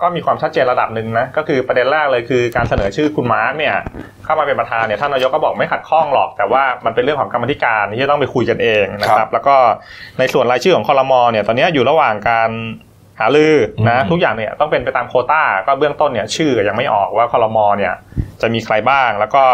[0.00, 3.76] ก็มีความชัดเจนระดับหนึ่งนะก็คือประเด็นแรกเลยคือการเสนอชื่อคุณมาร์กเนี่ย
[4.24, 9.56] เข้ามาเป็นประธานเนี่ยท่านนายกก็บอกไม่ขัดข้องหรอก แต่ว่ามันเป็นเรื่องของกรรมธิการที่จะต้องไปคุยกันเองนะคครัรับบแล้วก็
[10.18, 12.50] ในส่วนรายชื่อของคอรมอเนี่ยตอนนี้อยู่ระหว่างการ
[13.20, 13.56] หาลือ
[13.88, 17.94] นะอืมทุกอย่างเนี่ยต้องเป็นไปตามโควต้าก็เบื้องต้นเนี่ยชื่อยังไม่ออกว่าคอรมอเนี่ย
[18.42, 19.44] จะมีใครบ้างแล้วก็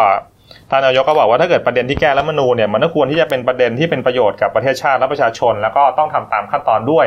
[0.70, 7.06] ท่านนายกก็บอกว่าถ้าเกิดประเด็นที่แก้รัฐมนูญเนี่ยมันก็ควรที่จะเป็นประเด็นที่เป็นประโยชน์กับประเทศชาติและประชาชน แล้วก็ต้องทำตามขั้นตอนด้วย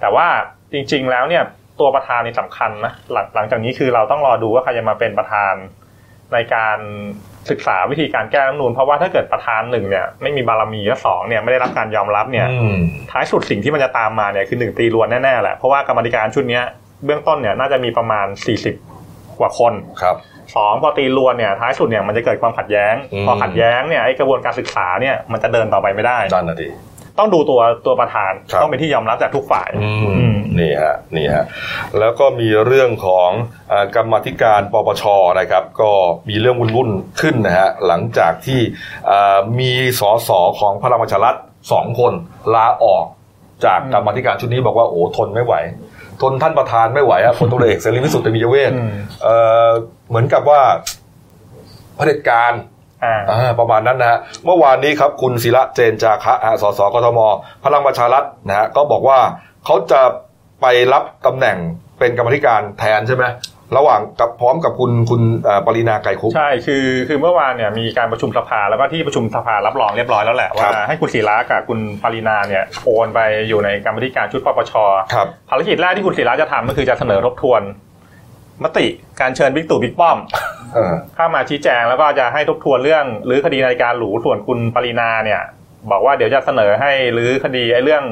[0.00, 0.26] แต่ว่า
[0.72, 1.42] จริง ๆ แล้วเนี่ย
[1.80, 5.54] ตัวประธานนี่สำคัญนะหลังหลังจากนี้คือเราต้องรอดูว่าใครจะมาเป็นประธาน
[6.32, 6.78] ในการ
[7.50, 12.46] ศึกษาวิธีการแก้รัฐมนูญเพราะว่าถ้าเกิดประธานหนึ่งเนี่ยไม่มีบารมีและสองเนี่ยไม่ได้รับการยอมรับเนี่ย
[13.10, 16.60] ท้ายสุดสิ่งที่มันจะตามมาเนี่ยคือหนึ่งตีรวนแน่ๆแหละเพราะว่ากรรมธิการชุดนี้
[17.04, 18.26] เบื้องต้นเนี่ยน่าจะมีประมาณ
[18.82, 20.16] 40 กว่าคนครับ
[20.56, 26.68] สองพอตีรวนเนี่ยท้ายสุดเนี่ยมันจะเกิดความขัดแย้งอืมพอขัดแย้งเนี่ยไอ้กระบวนการศึกษาเนี่ยมันจะเดินต่อไปไม่ได้นั่นน่ะดิ
[27.18, 31.44] ต้องดูตัวตัวประธานครับต้องเป็นที่ยอมรับจากทุกฝ่ายอือืมมนี่ฮะนี่ฮะ
[31.98, 33.30] แล้วก็มีเรื่องของ
[33.68, 35.04] เอ่อกรรมาธิการปปช
[35.38, 35.90] นะครับ ก็
[36.28, 38.60] มีเรื่องวุ่นๆขึ้นนะฮะหลังจากที่
[39.06, 40.30] เอ่อมีสส
[40.60, 41.36] ของพลังประชารัฐ
[41.72, 42.12] สองคน
[42.54, 43.04] ลาออก
[43.64, 45.54] จากกรรมาธิการชุดนี้บอกว่าโอ้ทนไม่ไหว
[46.22, 48.90] ทนท่านประธานไม่ไหวอะพลตุลเอกเสรีพิสุทธิ์เตมียเวทอืม
[49.22, 49.34] เอ่
[49.66, 49.68] อ
[50.08, 50.60] เหมือนกับว่า
[51.96, 52.52] เผด็จการ
[53.04, 57.18] อ่าอ่าประมาณนั้นนะฮะเมื่อวานนี้ครับคุณศิระเจนจาคะอ่าสสกทม
[57.64, 59.18] พลังประชารัฐนะฮะก็บอกว่า
[59.64, 60.00] เขาจะ
[60.60, 61.56] ไปรับตำแหน่ง
[61.98, 63.24] เป็นกรรมธิการแทนใช่ไหม
[63.76, 74.72] ระหว่างกับพร้อมกับคุณคุณเอ่อปรินาไกรคุปใช่คือคือเมื่อวานเนี่ยมีการประชุมสภาแล้วก็ที่ประชุมสภารับรองเรียบร้อยแล้วแหละครัว่าบให้คุณศิระกับคุณปรินาเนี่ยโอนไปอยู่ในกรรมธิการชุดปปช
[75.14, 77.62] ครับภารกิจแรกที่คุณศิระจะทำก็คือจะเสนอทบทวน
[78.64, 78.86] มติ
[79.20, 80.18] การเชิญบิ๊กตู่บิ๊กป้อม
[80.74, 85.40] เออเข้ามาชี้แจงแล้วก็จะให้ทบทวนเรื่องหรือคดีนาฬิกาหรูส่วนคุณปารีณาเนี่ย
[85.90, 88.04] บอกว่าเดี๋ยวจะเสนอให้หรือคดีไอ้เรื่อง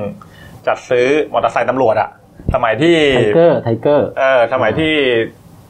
[0.66, 2.10] จัดซื้อมอเตอร์ไซค์ตำรวจอะ
[2.54, 4.92] สมัยที่ Tiger Tiger เออสมัยที่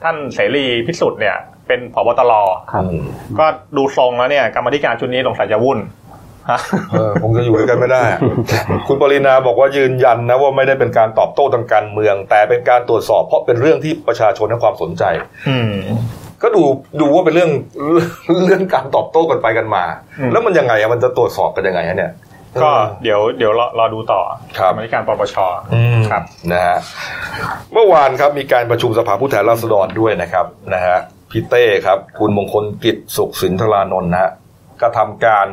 [0.07, 1.37] ท่านเสรีพิสุทธิ์เนี่ย
[1.69, 2.33] เป็นผบตร
[2.73, 3.05] ครับอืม
[3.39, 5.79] ก็ดูทรงแล้วเนี่ยกรรมธิการชุดนี้สงสัยจะวุ่น
[6.51, 8.21] ฮะเออคงจะอยู่ด้วยกันไม่ได้อะ
[8.87, 15.05] คุณปารีณาบอกว่ายืนยันนะว่าไม่ได้เป็นการตอบโต้ทางการเมือง แต่เป็นการตรวจสอบเพราะเป็นเรื่องที่ประชาชนให้ความสนใจ
[15.49, 15.75] อืม
[16.43, 16.63] ก็ดู
[17.01, 17.51] ดูว่าเป็นเรื่อง
[18.45, 19.85] เรื่องการตอบโต้กันไปกันมา
[20.19, 22.13] อืมแล้วมันยังไงอะมันจะตรวจสอบกันยังไงฮะเนี่ย
[22.63, 22.71] ก็
[23.03, 24.21] เดี๋ยวเดี๋ยวรอรอดูต่อ
[24.59, 25.37] ครับกรรมธิการปปช
[25.75, 26.79] อืมครับนะฮะ
[27.73, 30.97] เมื่อวานครับมีการประชุมสภาผู้แทนราษฎรด้วยนะครับนะฮะ
[31.31, 34.33] พี่เต้ครับคุณมงคลกิจสุขสินทรานนท์นะฮะ
[34.83, 35.47] กระทำการ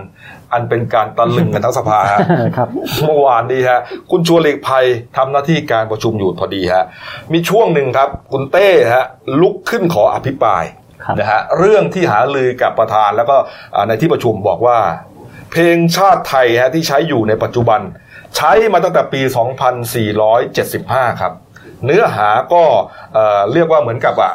[0.54, 2.20] อันเป็นการตะลึงกันทั้งสภาฮะ
[2.58, 2.70] ครับ
[3.06, 3.80] เมื่อวานนี้ฮะ
[4.12, 4.86] คุณชวนหลีกภัย
[5.18, 6.86] ทำหน้าที่การประชุมอยู่พอดีฮะ
[7.34, 9.06] มีช่วงหนึ่งครับ คุณเต้ฮะ
[9.42, 10.64] ลุกขึ้นขออภิปราย
[11.06, 13.36] ครับนะฮะเรื่องที่หาลือกับประธานแล้วก็
[13.76, 14.78] อ่าในที่ประชุมบอกว่า
[15.54, 17.82] เพลงชาติไทยฮะที่ใช้อยู่ในปัจจุบัน
[18.38, 19.22] ใช้มาตั้งแต่ปี
[20.42, 21.34] 2475 ครับ
[21.86, 22.64] เนื้อหาก็
[23.14, 24.34] เเรียกว่าเหมือนกับอะ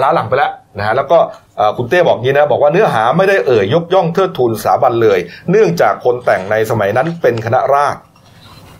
[0.00, 1.18] ล้าหลังไปแล้วนะฮะแล้วก็
[1.76, 5.18] คุณเต้บอกงี้นะบอกว่าเนื้อหาไม่ได้เอ่ยยกย่องเทิดทูนสถาบันเลย
[5.50, 8.00] เนื่องจากคนแต่งในสมัยนั้นเป็นคณะราษฎร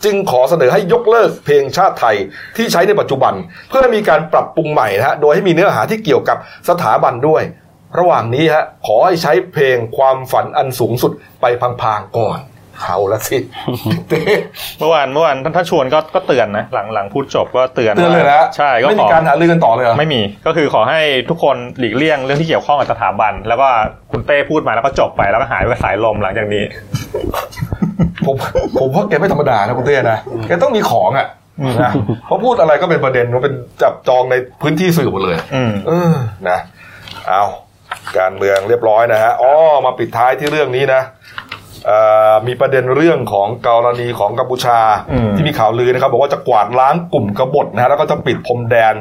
[0.04, 2.16] จึงขอเสนอให้ยกเลิกเพลงชาติไทย
[2.56, 3.34] ที่ใช้ในปัจจุบัน
[3.68, 6.36] เพื่อมีการปรับปรุงใหม่นะฮะโดยให้มีเนื้อหาที่เกี่ยวกับ
[6.68, 7.42] สถาบันด้วย
[7.98, 12.38] ระหว่างนี้ฮะขอให้ใช้เพลงความฝันอันสูงสุดไปพางๆก่อน
[12.82, 13.38] เอาละสิ
[14.78, 21.00] เมื่อวานเมื่อวานท่านท่านชวนก็ก็เตือนนะหลังหลังพูดจบก็เตือนเตือนเลยว่านะใช่ก็ไม่ขมีอการหารือกันต่อเลยเหรอไม่มีก็คือขอให้
[21.30, 23.68] ทุกคนหลีกเลี่ยงเรื่องที่เกี่ยวข้องกับสถาบัน แล้วก็
[24.10, 26.64] คุณเต้พูดมาแล้วก็จบไปแล้วก็หายไปกับสายลมหลังจากนี้
[28.26, 28.36] ผม
[28.78, 31.26] ผมว่าแกไม่ธรรมดานะคุณเต้นะแกต้องมีของอะ
[31.82, 31.90] นะ
[32.26, 36.12] เพราะพูดอะไรก็เป็นประเด็นมันเป็นจับจองในพื้นที่สื่อหมดเลย อืมเออ
[36.48, 36.58] นะ
[37.28, 37.44] เอา
[38.18, 39.52] การเมืองเรียบร้อยนะฮะอ๋อ
[39.86, 41.02] มาปิดท้ายที่เรื่องนี้นะ
[41.86, 41.98] เอ่
[42.30, 44.78] อมีประเด็นเรื่องของกรณีของกัมพูชา
[45.12, 48.96] อืมที่มีข่าวลือนะครับ บอกว่าจะกวาดล้างกลุ่มกบฏนะฮะแล้วก็จะปิดพรมแดน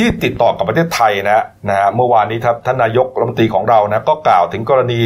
[0.00, 5.00] ที่ติดต่อกับประเทศไทยนะนะฮะเมื่อวานนี้ครับท่านนายกรัฐมนตรีของเรานะก็กล่าวถึงกรณี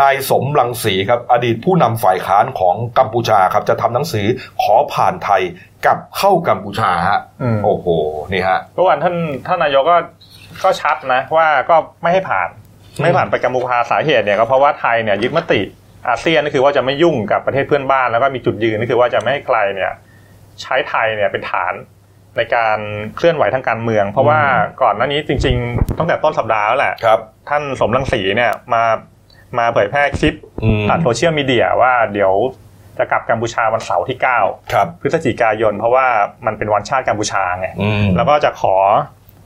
[0.00, 4.26] นายสมรังสีครับอดีตผู้นำฝ่ายค้านของกัมพูชาครับจะทำหนังสือ
[4.62, 5.42] ขอผ่านไทย
[5.86, 7.86] กลับเข้ากัมพูชาฮะอืมโอ้โห
[8.32, 9.96] นี่ฮะเมื่อวานท่านท่านนายกก็
[10.64, 12.48] ก็ชัดนะว่าก็ไม่ให้ผ่าน
[13.00, 15.60] ไม่ผ่านไปกัมพูชาสาเหตุเนี่ยก็เพราะว่าไทยเนี่ยยึดมติ
[16.08, 19.92] อาเซียนก็คือว่าจะไม่ยุ่งกับประเทศเพื่อนบ้าน แล้วก็มีจุดยืนก็คือว่าจะไม่ให้ใครเนี่ย
[20.62, 21.74] ใช้ไทยเนี่ยเป็นฐาน
[22.36, 22.78] ในการ
[23.16, 24.40] เคลื่อนไหวทางการเมือง เพราะว่า
[24.82, 28.82] ก่อนหน้านี้จริง ๆ ตั้งแต่ต้นสัปดาห์แล้วแหละครับ ท่านสมรังสีเนี่ยมา
[29.58, 32.32] มาเผยแพร่คลิปอืมผ่านโซเชียลมีเดียว่าเดี๋ยว
[32.98, 36.06] จะกลับกัมพูชาวันเสาร์ที่ 9 ครับ พฤศจิกายน เพราะว่า
[36.46, 38.76] มันเป็นวันชาติกัมพูชาไงอืมแล้วก็จะขอ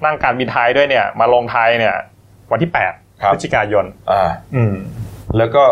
[0.04, 1.94] นั่งการบินไทยด้วยเนี่ย มาลงไทยเนี่ย
[2.52, 2.96] วันที่8ครับ
[3.32, 4.22] พฤศจิกายนอ่า
[4.54, 4.74] อืม
[5.38, 5.64] แล้วก็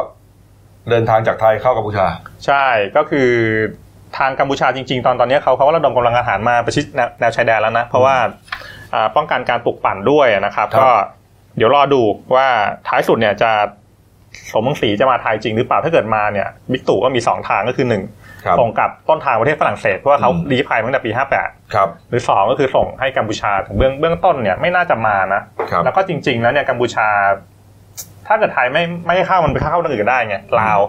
[0.90, 2.06] เดินทางจากไทยเข้ากัมพูชา
[2.46, 2.64] ใช่
[2.96, 3.30] ก็คือ
[4.18, 8.16] ทางกัมพูชาจริง ๆ ตอนตอนนี้เขาเขาก็ระดมกำลังอาหารมาประชิดแนวแนวชายแดนแล้วนะ เพราะว่า
[8.94, 10.90] อ่าป้องกันการปลุกปั่นด้วยนะครับครับ ก็
[11.56, 12.02] เดี๋ยวรอดู
[12.34, 12.46] ว่า
[12.88, 13.50] ท้ายสุดเนี่ยจะ
[14.52, 18.14] สมรังสีจะมาไทยจริงหรือเปล่าถ้าเกิดมาเนี่ยบิ๊กตู่ก็มีสองทางก็คือหนึ่งครับ
[18.60, 21.10] ส่งกลับต้นทางประเทศฝรั่งเศสเพราะว่าเขาอืมลี้ภัยมาตั้งแต่ปี
[21.42, 27.08] 58 ครับ หรือสองก็คือส่งให้กัมพูชาถึงเบื้องเบื้องต้นเนี่ยไม่น่าจะมานะครับแล้วก็จริง ๆ แล้วเนี่ยกัมพูชา
[28.26, 30.80] ถ้าเกิดไทยไม่ไม่ให้เข้ามันไปเข้าทางอื่นก็ได้ไงลาว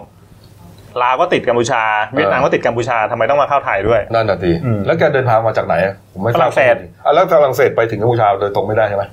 [1.04, 1.84] ลาวก็ติดกัมพูชา
[2.15, 5.76] เวียดนามก็ติดกัมพูชาทำไมต้องมาเข้าไทยด้วยนั่นน่ะทีอืมแล้วแกเดินทางมาจากไหน
[6.13, 9.04] ผมไม่ทราบฝรั่งเศสอะแล้วฝรั่งเศสไปถึงกัมพูชาโดยตรงไม่ได้ใช่ไหม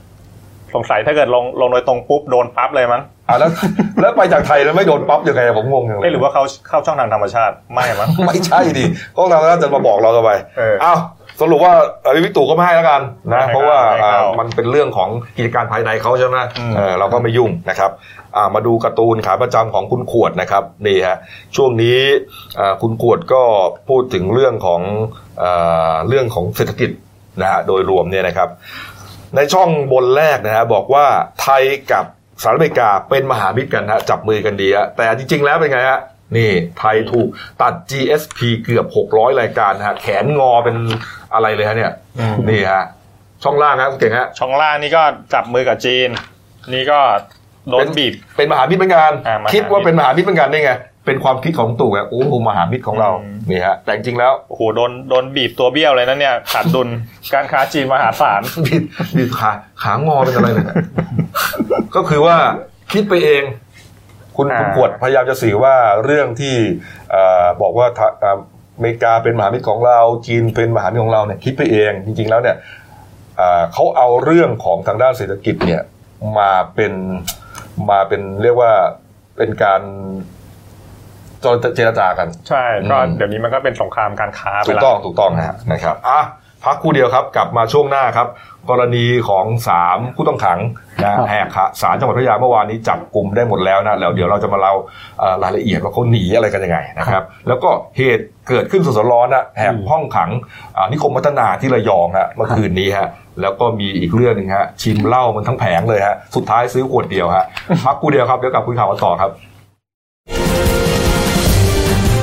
[0.74, 3.50] สงสัยถ้าเกิดลงลงโดยตรงปุ๊บโดนปั๊บเลยมั้งอะแล้ว
[4.00, 8.84] แล้วไปจากไทยแล้วไม่โดนปั๊บยังไงผมงงอย่างเลเอ้ยยหรือว่าเขาเข้าช่องทางธรรมชาติไม่มั้งไม่ใช่ดิ
[9.16, 10.98] ก็เราจะมาบอกเราทำไมเอออ้าว
[11.40, 13.00] สรุปว่าเอ่อวิกตู่ก็ไม่ให้แล้วกัน
[13.32, 17.90] นะไม่ให้เพราะว่าไม่ให้เข้าอ่ามันเป็นเรื่องของกิจการภายในเขาใช่ไหมอืมเออเราก็ไม่ยุ่งนะครับ
[18.36, 21.16] อ่ามาดูการ์ตูนขาประจำของคุณขวดนะครับนี่ฮะ
[21.56, 21.98] ช่วงนี้
[22.58, 23.42] อ่าคุณขวดก็
[23.88, 24.80] พูดถึงเรื่องของ
[25.42, 26.90] อาเรื่องของเศรษฐกิจ
[27.40, 28.48] นะฮะโดยรวมเนี่ยนะครับ
[29.36, 31.06] ในช่องบนแรกนะฮะบอกว่า
[31.42, 32.04] ไทยกับ
[32.42, 36.00] สหรัฐอเมริกาเป็นมหามิตรกันฮะจับมือกันดีฮะแต่จริง ๆ แล้วเป็นไงฮะ
[36.36, 37.28] นี่ไทยถูก
[37.62, 40.76] ตัด GSP เกือบ 600 รายการฮะแขนงอเป็น
[41.34, 42.84] อะไรเลยฮะเนี่ยอืมนี่ฮะ
[43.44, 45.02] ช่องล่างฮะคุณเก่งฮะช่องล่างนี่ก็
[45.34, 46.08] จับมือกับจีน
[46.72, 47.00] นี่ก็
[47.68, 50.72] โดนบีบเป็นมหามิตรเหมือนกันอ่ามหามิตรคิดว่าเป็นมหามิตรเหมือนกันได้ไง
[51.06, 56.88] เป็นความคิดของตู่ไงโอ้โหมหามิตรของเราอืมนี่ฮะแต่จริงๆแล้วโอ้โหโดนโดนบีบตัวเบี้ยวเลยนะเนี่ยขาดดุล
[57.34, 58.82] การค้าจีนมหาศาลบิด
[59.16, 59.50] บิดขา
[59.82, 60.76] ขางอเป็นอะไรเนี่ย
[61.94, 62.36] ก็คือว่า
[62.92, 63.42] คิดไปเอง
[64.36, 66.54] คุณอ่าคุณขวดพยายามจะสื่อว่าเรื่องที่
[67.10, 68.38] เอ่อบอกว่าทะเอ่อ
[68.76, 72.56] อเมริกาเป็นมหามิตรของเรา จีนเป็นมหามิตรของเราเนี่ยคิดไปเอง จริง ๆ แล้วเนี่ย
[73.36, 75.82] เอ่อเขาเอาเรื่องของทางด้านเศรษฐกิจเนี่ย
[76.38, 76.92] มาเป็น
[77.90, 78.72] มาเป็นเรียกว่า
[79.36, 79.82] เป็นการ
[81.76, 86.20] เจรจากัน ใช่ก็อืมเดี๋ยวนี้มันก็เป็นสงครามการค้าไปถูกแล้วต้องถูกต้องนะฮะนะครับอะ
[86.64, 88.28] พักครู่เดียวครับกลับมาช่วงหน้าครับ
[88.70, 90.58] กรณีของสามผู้ต้องขัง
[91.02, 94.74] นะครับแหกขาสารจังหวัดพัทยาเมื่อวานนี้จับกลุ่มได้หมดแล้วนะแล้วเดี๋ยวเราจะมาเล่า
[95.20, 100.30] เอ่อรายละเอียดว่าเขาหนีอะไรกันยังไงนะครับ แล้วก็เหตุเกิดขึ้นสดๆร้อนนะแหกห้องขัง
[100.76, 103.08] อ่านิคมพัฒนาที่ระยองฮะเมื่อคืนนี้ฮะ
[103.40, 107.44] แล้วก็มีอีกเรื่องหนึ่งฮะชิมเหล้ามันทั้งแผงเลยฮะสุดท้ายซื้อขวดเดียวฮะ
[107.84, 109.30] พักครู่เดียวครับเดี๋ยวกลับคุยข่าวกันต่อครับ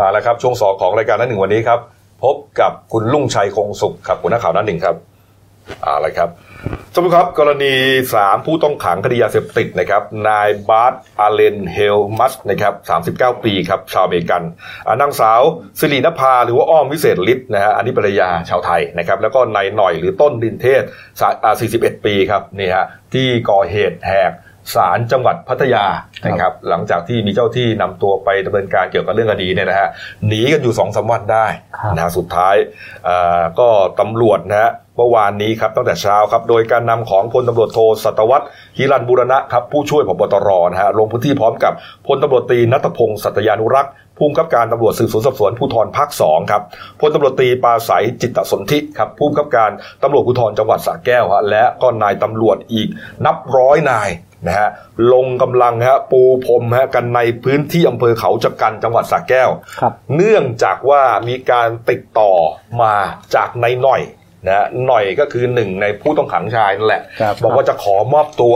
[0.00, 1.80] มาแล้วครับ ช่วงสองของรายการหน้าหนึ่งวันนี้ครับ
[2.24, 4.96] พบกับคุณลุงชัยคงสุขครับหัวหน้าข่าวหน้าหนึ่งครับ
[5.84, 6.28] อาอะไรครับ
[6.94, 7.74] สมมติครับ กรณี
[8.14, 12.74] สามผู้ต้องขังคดียาเสพติดนะครับ นายบาร์ตอาเลนเฮลมัสนะครับ
[13.34, 14.42] 39 ปีครับ ชาวอเมริกัน
[15.00, 15.40] นางสาว
[15.78, 20.82] สิรินภา หรือว่าอ้อมวิเศษฤทธิ์นะฮะอันนี้ภรรยาชาวไทยนะครับ แล้วก็นายหน่อยหรือต้นดินเทศ
[21.44, 24.32] 41 ปีครับนี่ฮะที่ก่อเหตุแหก
[24.74, 25.84] ศาลจังหวัดพัทยา
[26.26, 29.88] นะครับหลังจากที่มีเจ้าที่นำตัวไปดำเนินการเกี่ยวกับเรื่องคดีเนี่ยนะฮะ
[30.26, 31.46] หนีกันอยู่สองสาวันได้
[31.96, 32.54] นะสุดท้าย
[33.58, 33.68] ก็
[34.00, 38.46] ตำรวจนะฮะเมื่อวานนี้ครับตั้งแต่เช้าครับโดยการนำของพลตำรวจโทสัตวัตร
[38.78, 41.72] ฮิรันบุรณะครับผู้ช่วยผบตรนะฮะลงพื้นที่พร้อมกับ
[42.06, 46.62] พลตำรวจตีนัทพงศ์สัตยานุรักษ์ผู้กำกับการตำรวจสืบสวนสอบสวนภูธรภาคสองครับ
[47.00, 49.70] พลตำรวจตีปาศัยจิตสนธิครับผู้กำกับการ
[50.02, 52.88] ตำรวจภูธรจังหวัดสระแก้วฮะและก็นายตำรวจอีก
[53.26, 54.08] นับร้อยนาย
[54.46, 54.68] นะฮะ
[55.12, 59.50] ลงกำลังฮะปูพรมฮะกันในพื้นที่อำเภอเขาจักกันจังหวัดสระแก้ว
[60.16, 62.32] เนื่องจากว่ามีการติดต่อ
[62.82, 62.94] มา
[63.34, 64.02] จากนายหน่อย
[64.46, 67.02] นะหน่อยก็คือหนึ่งในผู้ต้องขังชายนั่นแหละ
[67.42, 68.54] บอกว่าจะขอมอบตัว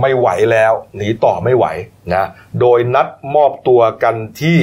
[0.00, 1.66] ไม่ไหวแล้วหนีต่อไม่ไหว
[2.14, 2.28] นะ
[2.60, 4.58] โดยนัดมอบตัวกันที่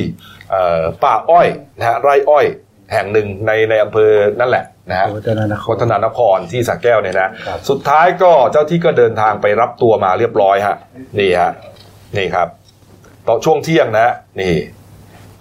[1.04, 1.48] ป่าอ้อย
[1.78, 2.46] นะฮะไร่อ้อย
[2.94, 7.30] แห่งหนึ่งในในอำเภอนั่นแหละ นะฮะวัฒนานครวัฒนานครที่สักแก้วเนี่ยนะ
[7.70, 10.76] สุดท้ายก็เจ้าที่ก็เดินทางไปรับตัวมาเรียบร้อยฮะ
[11.20, 11.52] นี่ฮะ
[12.18, 12.48] นี่ครับ
[13.28, 14.56] ตอนช่วงเที่ยงนะนี่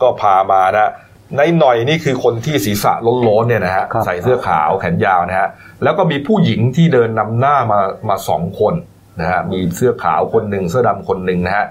[0.02, 0.90] ก็พามานะ
[1.36, 2.92] ในหน่อยนี่คือคนที่ศีรษะ
[3.28, 5.48] ล้นๆเนี่ยนะฮะใส่เสื้อขาวแขนยาวนะฮะ
[5.82, 8.74] แล้วก็มีผู้หญิงที่เดินนำหน้ามามาสองคน
[9.20, 11.66] นะฮะมีเสื้อขาวคนหนึ่งเสื้อดำคนหนึ่งนะฮะ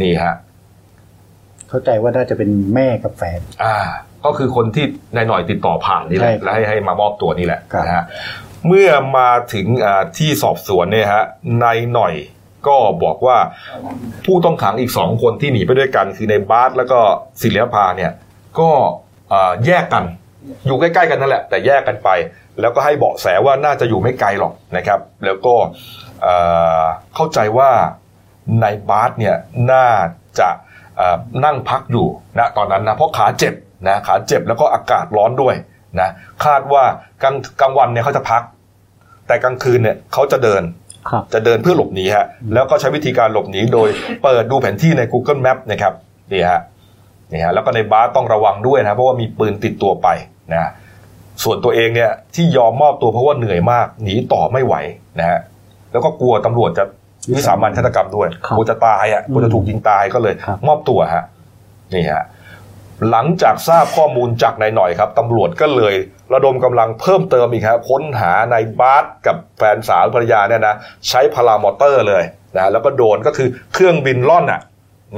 [0.00, 0.34] นี่ฮะ
[1.68, 3.76] เข้าใจว่าน่าจะเป็นแม่กับแฟน อ่า
[4.24, 4.84] ก็คือคนที่
[5.16, 8.04] นายหน่อยติดต่อผ่านนี่แหละ แล้วให้ให้มามอบตัวนี่แหละนะฮะ
[8.66, 9.66] เมื่อมาถึง
[10.18, 11.24] ที่สอบสวนเนี่ยฮะ
[11.62, 12.14] นายหน่อย
[12.68, 13.38] ก็บอกว่า
[14.26, 17.00] ผู้ต้องขังอีกสองคนที่หนีไปด้วยกัน คือในบาสแล้วก็
[17.42, 18.12] ศิลปาเนี่ย
[18.60, 18.70] ก็
[19.66, 20.04] แยกกัน
[20.66, 22.08] อยู่ใกล้ๆกันนั่นแหละ แต่แยกกันไป
[22.60, 25.54] แล้วก็ให้เบาะแสว่าน่าจะอยู่ไม่ไกลหรอกนะครับ แล้วก็
[27.14, 27.70] เข้าใจว่า
[28.60, 29.36] ในบาสเนี่ย
[29.72, 29.86] น่า
[30.40, 30.48] จะ
[31.44, 32.06] นั่งพักอยู่
[32.38, 33.54] นะตอนนั้นนะเพราะขาเจ็บ
[33.86, 35.54] นะขาเจ็บแล้วก็อากาศร้อนด้วย
[36.00, 36.08] นะ
[36.44, 36.84] คาดว่า
[37.22, 38.42] กลางกลางวันเนี่ยเขาจะพัก
[39.26, 40.62] แต่กลางคืนเนี่ยเขาจะเดิน
[41.34, 43.88] จะเดินเพื่อหลบหนีฮะแล้วก็ใช้วิธีการหลบหนีโดย
[44.22, 45.92] เปิดดูแผนที่ใน Google Map นะครับ
[46.32, 46.60] นี่ฮะ
[47.32, 50.08] นี่ฮะแล้วก็ในบาสต้องระวังด้วยนะเพราะว่ามีปืนติดตัวไป
[50.52, 50.70] นะ
[51.44, 54.74] ส่วนตัวเองเนี่ยที่ยอมมอบตัวเพราะว่าเหนื่อยมาก หนีต่อไม่ไหว
[55.18, 55.38] นะฮะ
[55.92, 56.84] แล้วก็กลัวตำรวจจะ
[57.36, 60.34] วิสามันฆาตกรรมด้วยกลัวจะตายอะกลัวจะถูกยิงตายก็เลย
[60.66, 61.24] มอบตัวฮะ
[61.94, 62.24] นี่ฮะ
[63.10, 65.94] หลังจากทราบข้อมูลจากนายหน่อยครับตำรวจก็เลย
[66.32, 70.74] ระดมกำลังเพิ่มเติมอีกครับค้นหานายบาสกับแฟนสาวภรรยาเนี่ยนะ
[71.08, 72.22] ใช้พารามอเตอร์เลย
[72.56, 74.60] นะแล้วก็โดนก็คือเครื่องบินล่อนอะ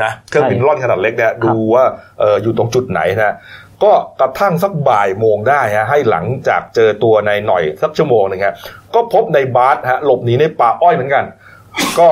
[0.02, 1.84] นะเครื่องบินร่อนขนาดเล็กเนี่ยดูว่า
[2.20, 3.34] เอออยู่ตรงจุดไหนนะ
[3.82, 8.54] ก็กระทั่งสักบ่ายโมงได้ฮะให้หลังจากเจอตัวในหน่อยสักชั่วโมงหนึ่งฮะ
[8.94, 11.24] ก็พบในบาสฮะหลบหนีในป่าอ้อยเหมือนกัน
[12.00, 12.08] ก็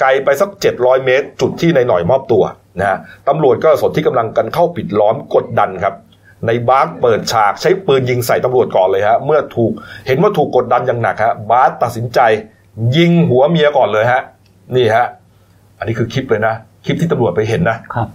[0.00, 2.44] ไกลไปสัก 700 เมตร จุดที่ในหน่อยมอบตัว
[2.80, 2.98] นะ
[3.28, 5.94] ตำรวจก็สนที่กำลังกันเข้าปิดล้อมกดดันครับ
[6.46, 9.72] ในบาสเปิดฉากใช้ปืนยิงใส่ตำรวจก่อนเลยฮะเมื่อถูก
[10.06, 12.20] เห็นว่าถูกกดดันอย่างหนักฮะบาสตัดสินใจ
[12.96, 14.22] ยิงหัวเมียก่อนเลยฮะ
[14.76, 15.06] นี่ฮะ
[15.78, 16.54] อันนี้คือคลิปเลยนะ
[16.84, 18.08] คลิปที่ตำรวจไปเห็นนะครับ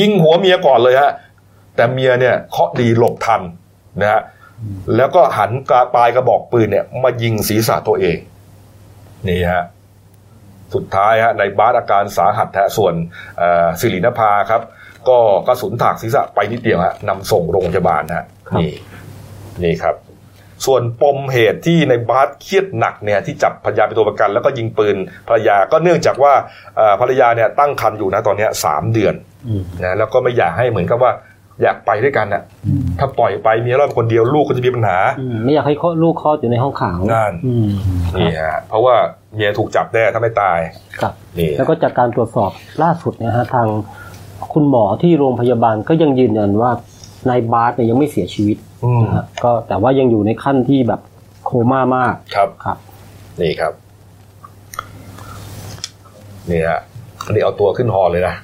[0.00, 1.10] ยิงหัวเมียก่อนเลยฮะ
[1.76, 3.40] แต่เมียเนี่ยเคาะดีหลบทัน
[4.00, 4.20] นะฮะ
[4.96, 8.16] แล้วก็หันกระปลายกระบอกปืนเนี่ย มายิงศีรษะตัวเอง
[9.28, 9.64] นี่ฮะ
[10.74, 12.94] สุดท้ายฮะในบาสอาการสาหัสฮะส่วน
[13.80, 14.62] สิรินภาครับ
[15.08, 18.24] ก็กระสุนถากศีรษะไปนิดเดียวฮะนำส่งโรงพยาบาลฮะ
[18.60, 18.72] นี่
[19.64, 19.96] นี่ครับ
[20.66, 24.96] ส่วนปมเหตุที่ในบาสเครียดหนักเนี่ยที่จับภรรยาเป็นตัวประกัน แล้วก็ยิงปืน
[25.28, 26.32] ภรรยาก็เนื่องจากว่า
[27.00, 29.14] ภรรยาเนี่ยตั้งครรภ์อยู่นะตอนนี้สามเดือน
[29.84, 31.12] นะแล้วก็ไม่อยากให้เหมือนกับว่า
[31.62, 32.42] อยากไปด้วยกันอะ
[32.98, 34.98] ถ้าปล่อยไปมีรอดคนเดียวลูกก็จะมีปัญหา
[35.44, 37.32] ไม่อยากให้ลูกคลอดอยู่ในห้องขังนั่น
[38.18, 38.94] นี่ฮะเพราะว่า
[39.34, 40.58] เมียถูกจับแน่ถ้าไม่ตาย
[41.00, 42.50] ครับนี่แล้วก็จากการตรวจสอบ
[42.82, 43.66] ล่าสุดนะฮะทาง
[44.52, 46.70] คุณหมอที่โรงพยาบาลก็ยังยืนยันว่า
[47.28, 48.56] นายบาสเนี่ยยังไม่เสียชีวิต
[49.04, 51.00] นะฮะก็แต่ว่ายังอยู่ในขั้นที่แบบ
[51.44, 52.76] โคม่ามากครับครับ
[53.40, 53.72] นี่ครับ
[56.50, 56.80] นี่ฮะ
[57.24, 58.34] อันนี้เอาตัวขึ้นหอเลยนะ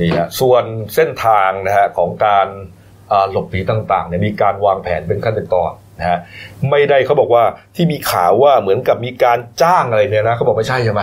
[0.00, 2.46] นี่ฮะส่วนเส้นทางนะฮะของการ
[3.30, 6.18] หลบหนีต่างๆเนี่ยมีการวางแผนเป็นขั้นเป็นตอนนะฮะ
[6.70, 7.44] ไม่ได้เขาบอกว่า
[7.76, 11.02] ที่มีข่าวว่าเหมือนกับมีการจ้างอะไรเนี่ยนะเขาบอกไม่ใช่ใช่ไหม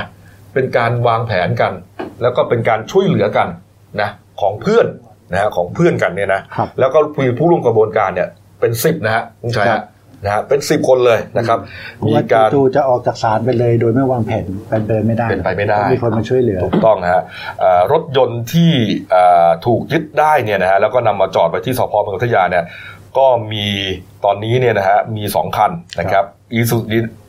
[0.54, 1.74] เป็นการวางแผนกัน
[2.22, 3.48] แล้วก็เป็นการช่วยเหลือกัน
[4.02, 4.10] นะ
[4.42, 4.88] ของเพื่อน
[5.32, 8.30] นะฮะของเพื่อนกันเนี่ยนะครับแล้วก็มีผู้ร่วมกระบวนการเนี่ย
[8.60, 9.84] เป็นสิบนะฮะคุณชัยครัฮะบ
[10.24, 11.60] นะฮะเป็นสิบคนเลยนะครับ
[11.98, 17.24] เพราะมีว่าการจู่ๆจะออกจากศาลไปเลย โดยไม่วางแผนเป็นไปไม่ได้เป็นไปไม่ได้ต้องมีคนมาช่วยเหลือถูกต้องฮะ
[17.60, 18.72] เอ่อรถยนต์ที่
[19.12, 22.66] เอ่อถูกยึดได้เนี่ยนะฮะแล้วก็นำมาจอดไว้ที่สพเมืองพัทยาเนี่ย
[23.18, 23.68] ก็มี
[24.26, 26.78] ตอนนี้เนี่ยนะฮะมีสองคันนะครับอีซู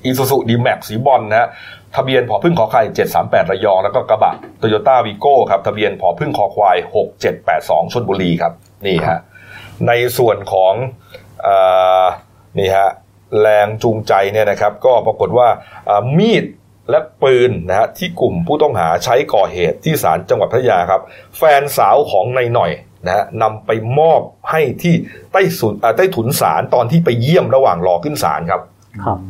[0.05, 1.49] อีซูซูดีแม็กสีบอลนะฮะ
[1.97, 2.83] ทะเบียนผอพึ่งขอไข่
[3.19, 6.77] 738 ระยอง แล้วก็กระบะโตโยต้าวีโก้ครับ ทะเบียนผอพึ่งคอควาย
[7.35, 8.53] 6782ชลบุรีครับ
[8.87, 9.21] นี่ฮะ
[9.89, 10.75] ในส่วนของ
[11.43, 11.57] เอ่
[12.03, 12.05] อ
[12.59, 12.89] นี่ฮะ
[13.41, 15.49] แรงจูงใจเนี่ยนะครับก็ปรากฏว่า
[16.19, 16.45] มีด
[16.91, 21.03] และปืนนะฮะที่กลุ่มผู้ต้องหาใช้ก่อเหตุที่ศาลจังหวัดพัทยาครับ
[21.39, 22.71] แฟนสาวของนายหน่อย
[23.07, 24.21] นะฮะนำไปมอบ
[24.51, 24.95] ให้ที่
[25.33, 28.61] ใต้สุนอ่าใต้ถุนศาลตอนที่ไปเยี่ยมระหว่างรอขึ้นศาลครับ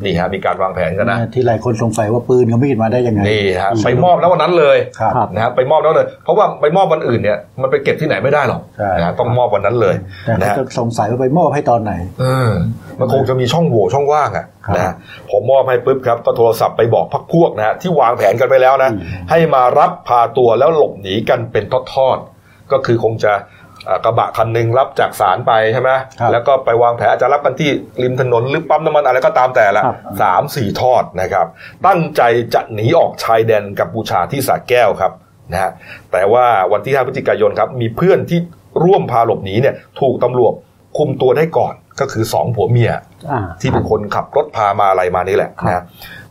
[0.04, 9.94] นี่ฮะมีการวางแผนกันนะที่หลายคนสงสัยว่าปืนเขาไม่กินมาได้ยังไงนี่ฮะไปมอบแล้ววันนั้นเลยครับครับนะฮะไปมอบแล้วเลย เพราะว่าไปมอบวันอื่นเนี่ยมันไปเก็บที่ไหนไม่ได้หรอกใช่นะฮะต้องมอบวันนั้นเลย
[10.26, 12.50] แต่นะเขาฮะจะสงสัยว่าไปมอบให้ตอนไหนเออ
[12.98, 14.94] มันคงจะมีช่องโหว่ช่องว่างอะครับนะฮะ
[15.30, 19.00] ผมมอบให้ปุ๊บครับก็โทรศัพท์ไปบอกพักพวกนะฮะที่วางแผนกันไปแล้วนะอืม
[19.30, 23.59] ให้มารับพาตัวแล้วหลบหนีกันเป็นทอดๆก็คือคงจะอ่า
[24.04, 27.70] กระบะคันหนึ่งรับจากศาลไปใช่ไหมครับแล้วก็ไปวางแผนอาจจะรับกันที่
[28.02, 31.46] ริมถนนหรือปั๊มน้ำมันอะไรก็ตามแต่ละครับสามสี่ทอดนะครับ
[31.86, 32.22] ตั้งใจ
[32.54, 35.12] จะหนีออกชายแดนกัมพูชาที่สระแก้วครับ
[35.52, 35.70] นะฮะ
[36.12, 38.38] แต่ว่าวันที่ 5 พฤศจิกายนครับ มีเพื่อนที่
[38.84, 40.54] ร่วมพาหลบหนีเนี่ย ถูกตำรวจ
[40.98, 42.92] คุมตัวได้ก่อนก็คือสองผัวเมีย
[43.30, 45.84] อ่าที่เป็นคนขับรถพามาอะไรมานี่แหละครับนะ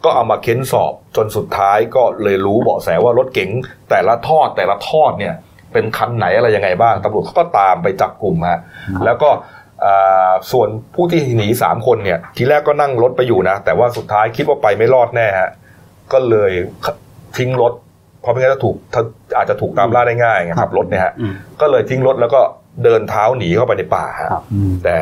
[0.04, 3.50] ก็เอามาเค้นสอบจนสุดท้ายก็เลยรู้เบาะแสว่ารถเก๋ง
[3.89, 5.34] แต่ละทอดแต่ละทอดเนี่ย
[5.74, 8.59] เป็นคันไหนอะไรยังไงบ้างตำรวจเขาก็ตามไปจับกลุ่มฮะ
[9.05, 9.30] แล้วก็
[9.86, 15.49] อ่าส่วนผู้ที่หนีสามคนเนี่ย ทีแรกก็นั่งรถไปอยู่นะ แต่ว่าสุดท้ายคิดว่าไปไม่รอดแน่ฮะ
[16.13, 16.51] ก็เลย
[17.38, 17.74] ทิ้งรถ
[18.22, 18.76] เพราะไม่งั้นจะถูก
[19.38, 22.41] อาจจะถูกตามล่าได้ง่ายไงครับรถเนี่ยฮะอืมก็เลยทิ้งรถแล้วก็
[22.84, 24.97] เดินเท้าหนีเข้าไปในป่าฮะครับอืมแต่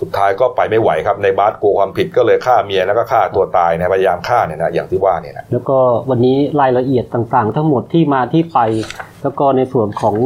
[0.00, 5.78] สุดท้ายก็ไปไม่ไหวครับในบาสกลัวความผิดก็เลยฆ่าเมียแล้วก็ฆ่าตัวตายนะพยายามฆ่าเนี่ยนะอย่างที่ว่าเนี่ยนะแล้วก็
[6.10, 8.58] วันนี้รายละเอียดต่างๆ ทั้งหมดที่มาที่ไป
[9.22, 10.16] แล้วก็ในส่วนของ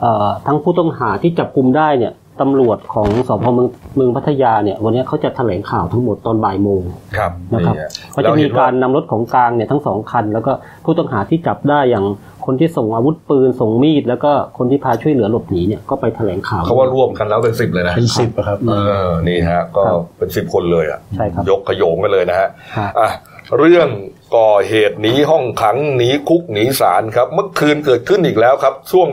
[0.00, 6.82] เอ่อทั้งผู้ต้องหาที่จับกลุ่มได้เนี่ยตำรวจของสพเมืองเมืองพัทยาเนี่ยวันนี้เขาจะแถลงข่าวทั้งหมดตอนบ่ายโมง
[7.16, 7.82] ครับนะครับฮ
[8.14, 10.52] ก็จะมีการนำรถของกลางเนี่ยทั้งสองคัน แล้วก็
[10.84, 12.04] ผู้ต้องหาที่จับได้อย่าง
[12.50, 18.74] คนที่ส่งอาวุธปืนส่งมีด แล้วก็คนที่พาช่วยเหลือหลบหนีเนี่ยก็ไปแถลงข่าวเขาว่าร่วมกันแล้วเป็นสิบเลยนะเป็นสิบอะครับเอ
[19.06, 23.10] อนี่ฮะก็ครับเป็นสิบคนเลยอะใช่ครับยกขโยงกันเลยนะฮะฮะอะ
[23.58, 23.88] เรื่อง
[24.36, 29.06] ก่อเหตุหนีห้องขังหนีคุกหนีศาลครับ เมื่อคืนเกิดขึ้นอีกแล้วครับ ช่วง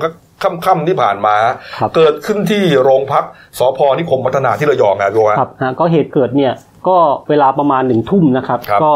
[0.65, 1.35] ค่ำๆที่ผ่านมา
[1.79, 3.23] ครับเกิดขึ้นที่โรงพัก
[3.59, 6.53] สพนิคมพัฒนาที่ระยองนะโยฮะครับฮะก็เหตุเกิดเนี่ย
[6.87, 6.97] ก็
[7.29, 8.93] เวลาประมาณหนึ่งทุ่มนะครับครับก็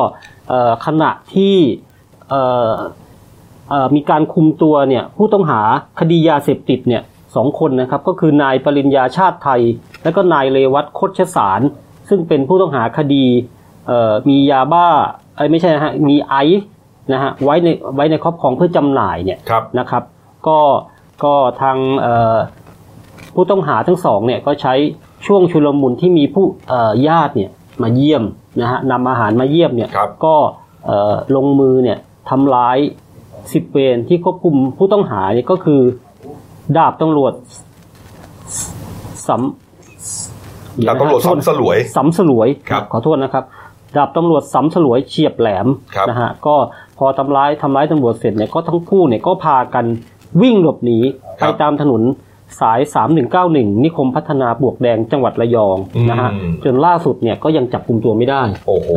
[0.50, 1.56] เอ่อขณะที่
[2.30, 2.98] เอ่อเอ่อ
[3.96, 5.62] มีการคุมตัวเนี่ยผู้ต้องหา
[6.00, 7.02] คดียาเสพติดเนี่ย
[7.36, 9.62] สองคนนะครับก็คือนายปริญญาชาติไทย
[10.04, 11.62] และก็นายเลวัตโคชสาร
[12.10, 13.26] ซึ่งเป็นผู้ต้องหาคดี
[13.88, 14.88] เอ่อมียาบ้า
[15.36, 16.68] เอ้ยไม่ใช่นะฮะมีไอซ์
[17.14, 20.04] นะฮะไว้ในไว้ในครอบครองเพื่อจำหน่ายเนี่ยครับนะครับ
[20.48, 20.60] ก็
[21.24, 22.38] ก็ทางเอ่อ
[23.36, 24.74] ผู้ต้องหาทั้งสองเนี่ยก็ใช้
[25.28, 27.52] ช่วงชุลมุนที่มีผู้เอ่อญาติเนี่ย
[27.84, 28.24] มาเยี่ยม
[28.62, 30.36] นะฮะนำอาหารมาเยี่ยมเนี่ยครับก็
[30.86, 31.98] เอ่อลงมือเนี่ย
[32.30, 32.78] ทำร้าย
[33.54, 35.82] สิบเวรที่ควบคุมผู้ต้องหาเนี่ยก็คือ
[36.78, 37.34] ดาบตำรวจ
[39.28, 43.44] สำดาบตำรวจสำสลวยสำสลวยครับขอโทษนะครับ
[43.96, 46.56] ดาบตำรวจสำสลวยเฉียบแหลมครับนะฮะก็
[46.98, 49.86] พอทำร้ายทำร้ายตำรวจเสร็จเนี่ยก็ทั้งคู่เนี่ยก็พากัน
[50.42, 50.98] วิ่งหลบหนี
[51.42, 52.02] ครัไปบตามถนน
[52.62, 52.80] สาย
[53.32, 55.78] 3191 นิคมพัฒนาบวกแดงจังหวัดระยอง
[56.10, 58.90] นะฮะอืมจนล่าสุดเนี่ยก็ยังจับกลุ่มตัวไม่ได้ โอ้โห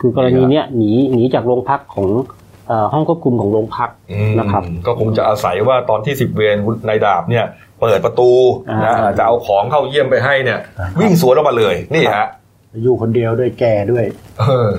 [0.00, 2.45] คือกรณีเนี้ยหนีหนีจากโรงพักของเอ่อ
[2.92, 6.56] ห้องควบคุมของโรงพักอืมนะครับ ก็คงจะอาศัยว่าตอนที่สิบเวร
[6.88, 7.44] นายดาบเนี่ย
[7.80, 8.30] เปิดประตู
[8.84, 12.26] นะอ่าจะเอาของเข้าเยี่ยมไปให้เนี่ยครับวิ่งสวนออกมาเลยนี่ฮะ
[12.82, 14.04] อยู่คนเดียวด้วยแก่ด้วย
[14.40, 14.70] เออ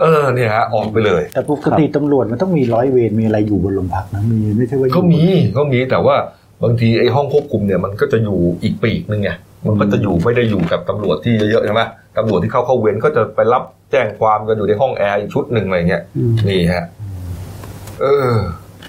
[0.00, 5.22] เออเนี่ยฮะออกไปเลย แต่ปกติตำรวจมันต้องมีร้อยเวรมีอะไรอยู่บนโรงพักนะมีไม่ใช่ว่าอยู่ก็มี
[5.56, 6.16] ก็มีแต่ว่า
[6.62, 9.30] บางทีไอ้ห้องควบคุมเนี่ยมันก็จะอยู่อีกปีกนึงไง
[9.66, 11.82] มันก็จะอยู่ไม่ได้อยู่กับตำรวจที่เยอะๆใช่ไหม
[12.16, 16.84] ตำรวจที่เข้าเข้าเวรก็จะไปรับแจ้งความกันอยู่ในห้องแอร์อีกชุดหนึ่งอะไรเงี้ยอืมนี่ฮะ
[18.00, 18.32] เออ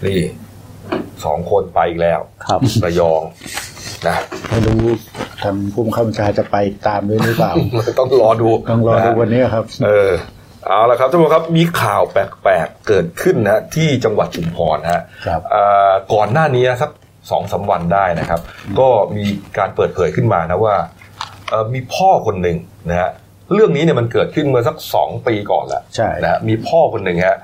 [0.05, 0.19] นี่
[1.25, 3.21] สองคนไปอีกแล้ว ครับระยอง
[4.07, 4.17] นะ
[4.49, 4.79] ไม่รู้
[5.43, 6.57] ทางผู้บังคับบัญชาจะไป
[6.87, 7.53] ตามด้วยหรือเปล่า
[7.99, 10.11] ต้องรอดูต้องรอดูนะวันนี้ครับ เออ
[10.67, 16.91] เอาละครับท่านผู้ชมครับมีข่าวแปลกๆเกิดขึ้นนะที่จังหวัดชุมพรฮะครับเอ่อก่อนหน้านี้สัก
[17.31, 18.41] สองสามวันได้นะครับ
[18.79, 19.25] ก็มี
[19.57, 21.02] การเปิดเผยขึ้นมานะว่าเอ่อ
[21.73, 22.57] มีพ่อคนหนึ่ง
[22.89, 23.09] นะฮะ
[23.53, 27.37] เรื่องนี้เนี่ยมันเกิดขึ้นเมื่อสักสองปีก่อนแล้วใช่นะฮะมีพ่อคนหนึ่งฮะ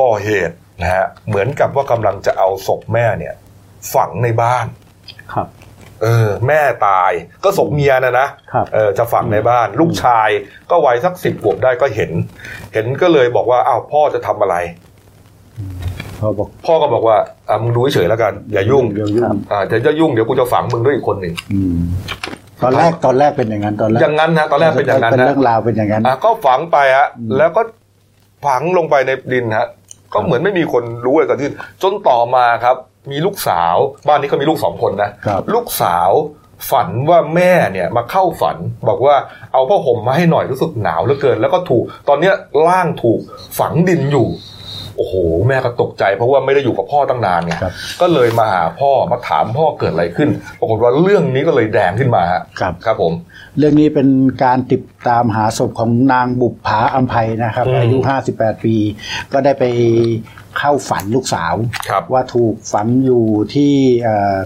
[0.00, 3.34] ก่อเหตุนะฮะเหมือนกับว่ากำลังจะเอาศพแม่เนี่ย
[3.94, 4.66] ฝังในบ้าน
[5.34, 5.48] ครับ
[6.02, 7.12] เออ แม่ตาย
[7.44, 10.28] ก็ศพเมียนะนะครับเออจะฝังในบ้าน ลูกชาย
[10.70, 12.10] ก็วัยสักสิบขวบได้ก็เห็น
[12.74, 14.56] เห็นก็เลยบอกว่าอ้าวพ่อจะทำอะไร
[16.20, 17.16] พอบอกพ่อก็บอกว่า
[17.48, 21.82] อะมึงดูเฉยๆแล้วกัน อย่ายุ่งเดี๋ยวยุ่งอ่าเดี๋ยวจะยุ่งเดี๋ยวกูจะฝังมึงด้วยอีกคนหนึ่งอืม
[22.62, 27.62] ตอนแรกตอนแรกเป็นอย่างนั้นตอนแรกอย่างนั้นนะตอนแรกเป็นอย่างนั้นเป็นนะเรื่องราวเป็นอย่างนั้นอะก็ฝังไปฮะอืมแล้วก็
[28.46, 29.66] ฝังลงไปในดินฮะ
[30.12, 31.50] ก็เหมือนไม่มีคนรู้อะไรกันที่
[31.82, 32.76] จนต่อมาครับ
[33.10, 33.76] มีลูกสาว
[34.08, 36.10] บ้านนี้เขามีลูกสองคนนะครับลูกสาว
[36.70, 38.56] ฝันว่าแม่เนี่ยมาเข้าฝัน
[38.88, 39.16] บอกว่า
[39.52, 42.34] เอาผ้าห่มมาให้หน่อยรู้สึกหนาวเหลือเกิน แล้วก็ถูกตอนเนี้ย
[42.68, 43.20] ร่างถูก
[43.58, 44.28] ฝังดินอยู่
[44.96, 45.14] โอ้โห
[45.48, 50.28] แม่ก็ตกใจเพราะว่าไม่ได้อยู่กับพ่อตั้งนานไงครับก็เลยมาหาพ่อมาถามพ่อเกิดอะไรขึ้น
[50.60, 53.12] ปรากฏว่าเรื่องนี้ก็เลยแดงขึ้นมาฮะครับครับผม
[53.58, 54.08] เรื่องนี้เป็น
[54.44, 57.98] การติดตามหาศพของนางบุปผาอัมภัยนะครับอืมอายุ
[58.32, 58.76] 58 ปี
[59.32, 59.64] ก็ได้ไป
[60.58, 61.54] เข้าฝันลูกสาว
[61.88, 63.24] ครับว่าถูกฝังอยู่
[63.54, 63.72] ที่
[64.02, 64.36] เอ่อ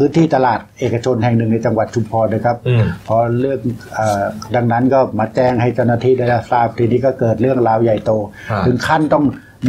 [0.00, 3.60] พื้นที่ตลาดเอกชนแห่งหนึ่งในจังหวัดชุมพรนะครับอืมพอเรื่อง
[3.94, 4.24] เออ
[4.56, 8.12] ดังนั้นก็มาแจ้งให้เจ้าหน้าที่ได้รับทราบทีนี้ก็เกิดเรื่องราวใหญ่โต
[8.50, 9.24] อ่าถึงขั้นต้อง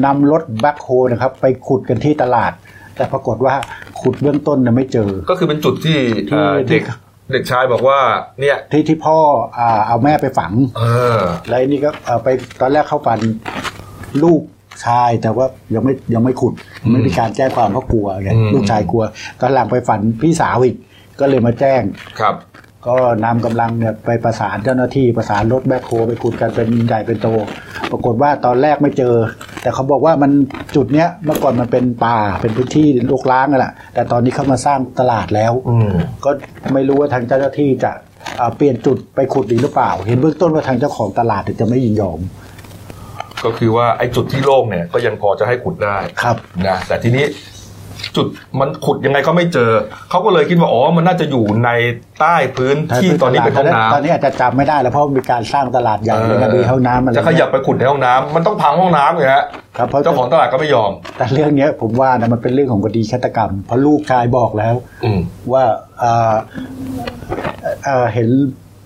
[0.06, 2.52] นำรถแบ็คโฮนะครับ ไปขุดกันที่ตลาด
[2.96, 3.56] แต่ปรากฏว่า
[4.02, 6.84] ขุดเบื้องต้นน่ะไม่เจอ ก็คือเป็นจุดที่ที่ เอ่อที่เด็ก
[7.32, 8.00] เด็กชายบอกว่า
[8.42, 9.18] เนี่ยที่ที่พ่อ
[9.58, 10.84] อาเอาแม่ไปฝัง เอ
[11.18, 12.28] อ แล้วไอ้นี่ก็เอาไป
[12.62, 13.20] ตอนแรกเข้าฝัน
[14.24, 14.42] ลูก
[14.86, 19.04] ชายแต่ว่ายังไม่ยังไม่ขุดอืมไม่มีการแจ้งความเพราะกลัวไงอืม ลูกชายกลัว
[19.40, 20.76] ตอนหลังไปฝันพี่สาวอีก
[21.20, 21.82] ก็เลยมาแจ้ง
[22.20, 22.36] ครับ
[22.88, 27.28] ก็นำกำลังเนี่ยไปประสานเจ้าหน้าที่ประสานรถแบ็คโฮไปขุดกันเป็นใหญ่เป็นโต
[27.92, 29.16] ปรากฏว่าตอนแรกไม่เจอ
[29.62, 30.32] แต่เขาบอกว่ามัน
[30.76, 35.92] จุดเนี้ยเมื่อก่อนมันเป็นป่าเป็นพื้นที่รกร้างนั่นแหละแต่ตอนนี้เขามาสร้างตลาดแล้วอืม
[36.26, 36.32] ก็
[36.74, 37.92] ไม่รู้ว่าทางเจ้าหน้าที่จะ
[38.40, 42.20] อ่าเปลี่ยนจุดไปขุดอีกหรือเปล่า เห็นเบื้องต้นว่าทางเจ้าของตลาดเนี่ยจะไม่ยินยอม
[43.46, 46.38] ก็คือว่าไอ้จุดที่โล่งเนี่ยก็ยังพอจะให้ขุดได้ครับ
[46.68, 47.26] นะแต่ทีนี้
[48.16, 48.28] จุด
[48.60, 49.72] มันขุดยังไงก็ไม่เจอ
[50.10, 51.70] เขาก็เลยคิดว่าอ๋อมันน่าจะอยู่ใน
[52.20, 59.46] ใต้พื้นที่ตอนนี้เป็นห้องน้ำตอนนี้อาจจะจำไม่ได้แล้วเพราะมีการสร้างตลาดใหญ่เลยนะมีห้องน้ำอะไรจะขยับไปขุดในห้องน้ำมันต้องพังห้องน้ำไงฮะ
[59.78, 65.20] ครับเพราะเจ้าของตลาดก็ไม่ยอม แต่เรื่องเนี้ยผมว่านะมันเป็นเรื่องของคดีฆาตกรรม เพราะลูกชายบอกแล้วอืม
[65.54, 65.64] ว่า
[66.00, 66.34] เอ่อ
[67.86, 68.30] เอ่อเห็น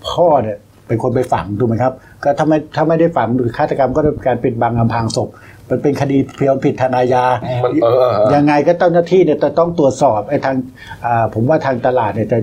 [0.09, 0.57] พ่อเนี่ย
[0.87, 1.93] เป็นคนไปฝังถูกไหมครับ
[2.23, 5.29] ก็ถ้าไม่ถ้าไม่ได้ฝังหรือฆาตกรรมก็เป็นการปิดบังอำพรางศพ
[5.69, 7.25] มันเป็นคดีเพียงผิดทางอาญา
[7.63, 10.55] มันเออเออเออยังไงก็เจ้าหน้าที่เนี่ยจะต้องตรวจสอบไอ้ทาง
[11.05, 12.39] อ่าผมว่าทางตลาดเนี่ยจะ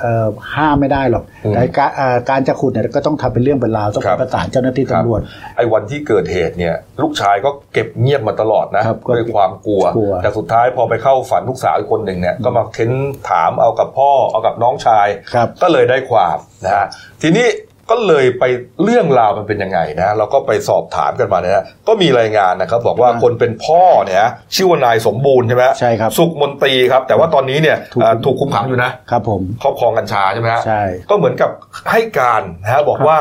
[0.00, 5.20] เอ่อห้ามไม่ได้หรอกอืมแต่การอ่าการจะขุดเนี่ยก็ต้องทำเป็นเรื่องเป็นราวต้องครับประสานเจ้าหน้าที่ครับตำรวจ
[5.56, 12.90] ไอ้วันที่เกิดเหตุเนี่ย ลูกชายก็เก็บเงียบมาตลอดนะครับก็ด้วยความกลัวกลัว แต่สุดท้ายพอไปเข้าฝันลูกสาวอีกคนหนึ่งเนี่ยก็มาเค้น
[13.30, 16.86] ถามเอากับพ่อเอากับน้องชายครับก็เลยได้ความนะฮะ
[17.22, 17.46] ทีนี้
[17.90, 18.44] ก็เลยไป
[18.82, 24.18] เรื่องราวมันเป็นยังไงนะ เราก็ไปสอบถามกันมาเนี่ยนะก็มีรายงานนะครับ บอกว่าอ่าคนเป็นพ่อเนี่ย
[24.54, 31.50] ชื่อว่านายสมบูรณ์ใช่ไหมใช่ครับสุขมนตรีครับ แต่ว่าตอนนี้เนี่ยถูกอ่าถูกคุมขังอยู่นะครับผมครอบครองกัญชาใช่ไหมฮะใช่ก็เหมือนกับ
[31.90, 33.18] ให้การนะฮะบอกว่า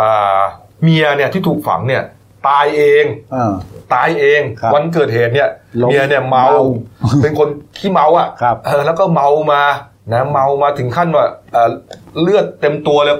[0.00, 0.40] อ่า
[0.82, 2.02] เมียเนี่ยที่ถูกฝังเนี่ย
[2.48, 3.52] ตายเองเออ
[3.94, 5.48] ตายเองครับวันเกิดเหตุเนี่ย
[5.82, 6.44] ล้มเมียเนี่ยเมา
[7.00, 7.48] เมา เป็นคน
[7.78, 9.62] ขี้เมาอะครับเออแล้วก็เมามา
[10.12, 11.70] นะเมามาถึงขั้นว่าเอ่อ
[12.20, 13.16] เลือดเต็มตัวเลย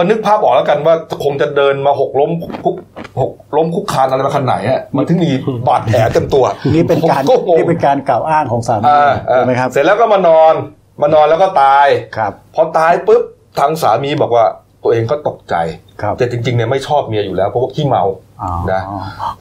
[0.00, 0.94] ก็นึกภาพออกแล้วกันว่า
[1.24, 2.30] คงจะเดินมาหกล้ม
[2.64, 2.76] คุก
[3.20, 5.30] หกล้มคุกคานอะไรมาขนาดไหนอะมันถึงมี
[5.68, 6.44] บาดแผลเต็มตัว
[6.74, 10.54] นี่เป็นการผมงงนี่เป็นการกล่าวอ้างของสามีอ่าอ่าใช่ไหมครับ เสร็จแล้วก็มานอน
[11.02, 11.86] มานอนแล้วก็ตาย
[12.16, 13.22] ครับพอตายปุ๊บ
[13.58, 14.44] ทางสามีบอกว่า
[14.82, 15.54] ตัวเองก็ตกใจ
[16.02, 18.04] ครับแต่จริงๆเนี่ยไม่ชอบเมียอยู่แล้วเพราะว่าขี้เมา
[18.42, 18.82] อ๋อนะ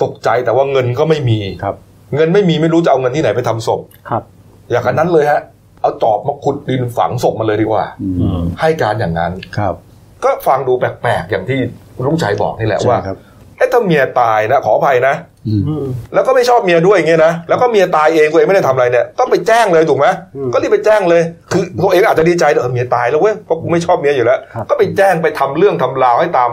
[0.04, 1.76] ตกใจแต่ว่าเงินก็ไม่มีครับ
[2.16, 4.24] เงินไม่มีไม่รู้จะเอาเงินที่ไหนไปทำศพครับ
[4.72, 5.42] อย่างนั้นเลยฮะ
[5.82, 9.76] เอาจอบมาขุดดินฝังศพมาเลยดีกว่าอืมให้การอย่างนั้นครับ
[10.24, 11.60] ก็ฟังดูแปลกๆอย่างที่
[12.06, 13.18] ลุงชัยบอกนี่แหละใช่ว่าครับ
[13.58, 15.16] เอ๊ะถ้าเมียตายนะขออภัยนะ
[15.48, 26.52] อืมอืมแล้วก็ไม่ชอบเมียด้วยอย่างเงี้ยนะแล้วก็เมียตายเองตัวเองไม่ได้ทำอะไรเนี่ยก็ไปแจ้งเลยถูกไหมอืมก็รีบไปแจ้งเลย คือตัวเองอาจจะดีใจเออเมียตายแล้วเว้ยเพราะกูไม่ชอบเมียอยู่แล้วครับก็ไปแจ้งไปทำเรื่องทำราวให้ตาม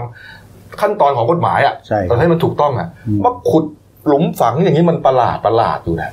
[0.81, 3.65] ขั้นตอนของกฎหมายอะใช่ครับตอนให้มันถูกต้องอะอืมมาขุด
[4.07, 6.11] หลุมฝังอย่างนี้มันประหลาดประหลาดอยู่นะ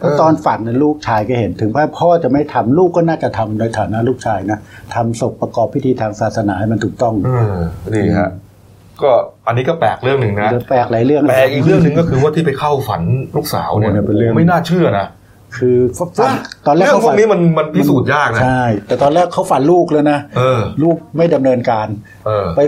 [0.00, 4.58] แล้วตอนฝันเนี่ยลูกชายก็เห็นถึงว่าพ่อจะไม่ทำลูกก็น่าจะทำในฐานะลูกชายนะ
[4.94, 7.58] ทำศพประกอบพิธีทางศาสนาให้มันถูกต้องเออ
[7.92, 8.30] นี่ฮะ
[9.02, 9.10] ก็
[9.46, 13.02] อันนี้ก็แปลกเรื่องหนึ่งนะเรื่องแปลกหลายเรื่องแปลกอีกเรื่องหนึ่งก็คือว่าที่ไปเข้าฝัน
[13.36, 15.06] ลูกสาวเนี่ยโอ้เนี่ยเป็นเรื่องไม่น่าเชื่อนะ
[15.56, 16.32] คือฝัน
[16.66, 21.86] ตอนแรกเรื่องเขาพวฝักนนี้มันมันพิสูจน์ยากนะใช่แต่ตอนแรกเขาฝันลูกแล้วนะเออลูกไม่ดำเนินการ
[22.26, 22.60] เออไป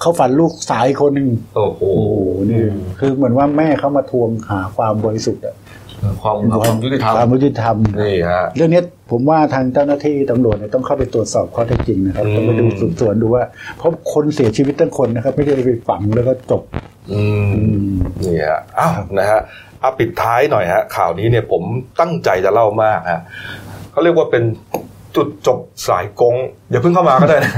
[0.00, 2.14] เขาฝันลูกสายคนหนึ่งโอ้โหโอ้โห
[2.50, 2.60] นี่
[2.98, 5.54] คือเหมือนว่าแม่เขามาทวงหาความบริสุทธิ์อะ
[6.22, 13.44] ความความยุติธรรมความยุติธรรมนี่ฮะเรื่องนี้ผมว่าทางเจ้าหน้าที่ตำรวจเนี่ยต้องเข้าไปตรวจสอบข้อเท็จจริงนะครับอืมต้องไปดูสืบสวนดูว่า
[13.78, 16.62] เพราะคนเสียชีวิตตั้งคนนะครับ ไม่ได้ไปฝังแล้วก็จบ
[17.12, 17.22] อื
[17.90, 17.92] ม
[18.24, 19.40] นี่ฮะอ้าวนะฮะ
[19.80, 21.62] เอาปิดท้ายหน่อยฮะ ข่าวนี้เนี่ยผม
[22.00, 23.20] ตั้งใจจะเล่ามากฮะ
[23.92, 24.42] เขาเรียกว่าเป็น
[25.16, 25.58] จุดจบ
[25.88, 26.34] สายกง
[26.70, 27.52] อย่าเพิ่งเข้ามาก็ได้นะ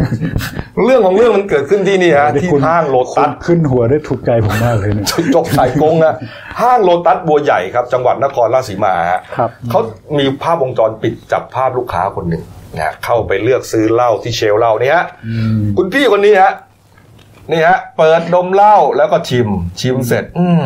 [0.84, 6.14] เรื่องของเรื่องมันเกิดขึ้นที่นี่ฮะที่คุณห้างโลคุตัณสขึ้นหัวได้ถูกใจผมมากเลยเนี่ยจบสายกงนะ
[6.60, 9.80] ห้างโลตัสบัวใหญ่ครับ จังหวัดนครราชสีมาฮะครับเขา
[10.18, 12.42] มีภาพวงจรปิดจับภาพลูกค้าคนหนึ่ง
[12.76, 15.04] นะฮะเข้าไปเลือกซื้อเหล้าที่เชลฟ์เหล้าเนี่ยฮะ
[15.76, 16.52] คุณพี่คนนี้ฮะ
[17.50, 19.48] นี่ฮะเปิดดมเหล้าแล้วก็ชิม
[19.80, 20.64] ชิมเสร็จ อืม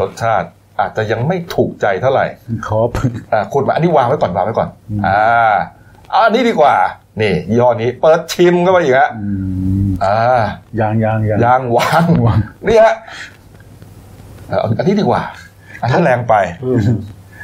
[0.00, 0.48] รสชาติ
[0.80, 2.26] อาจจะยังไม่ถูกใจเท่าไหร่
[2.66, 2.88] ขอบ
[3.32, 4.68] อ่าคุณมาอันนี้วางไว้ก่อนวางไว้ก่อน
[5.06, 6.74] อ่าเอาอันนี้ดีกว่า
[7.20, 9.24] นี่ยี่ห้อนี้เปิดชิมเข้าไปอีกฮะอื
[9.86, 10.16] มอ่า
[10.80, 12.94] ยางยางยางยางวางวางนี่ฮะ
[14.48, 15.22] เอ่ออันนี้ดีกว่า
[15.82, 16.34] อันนั้นแรงไป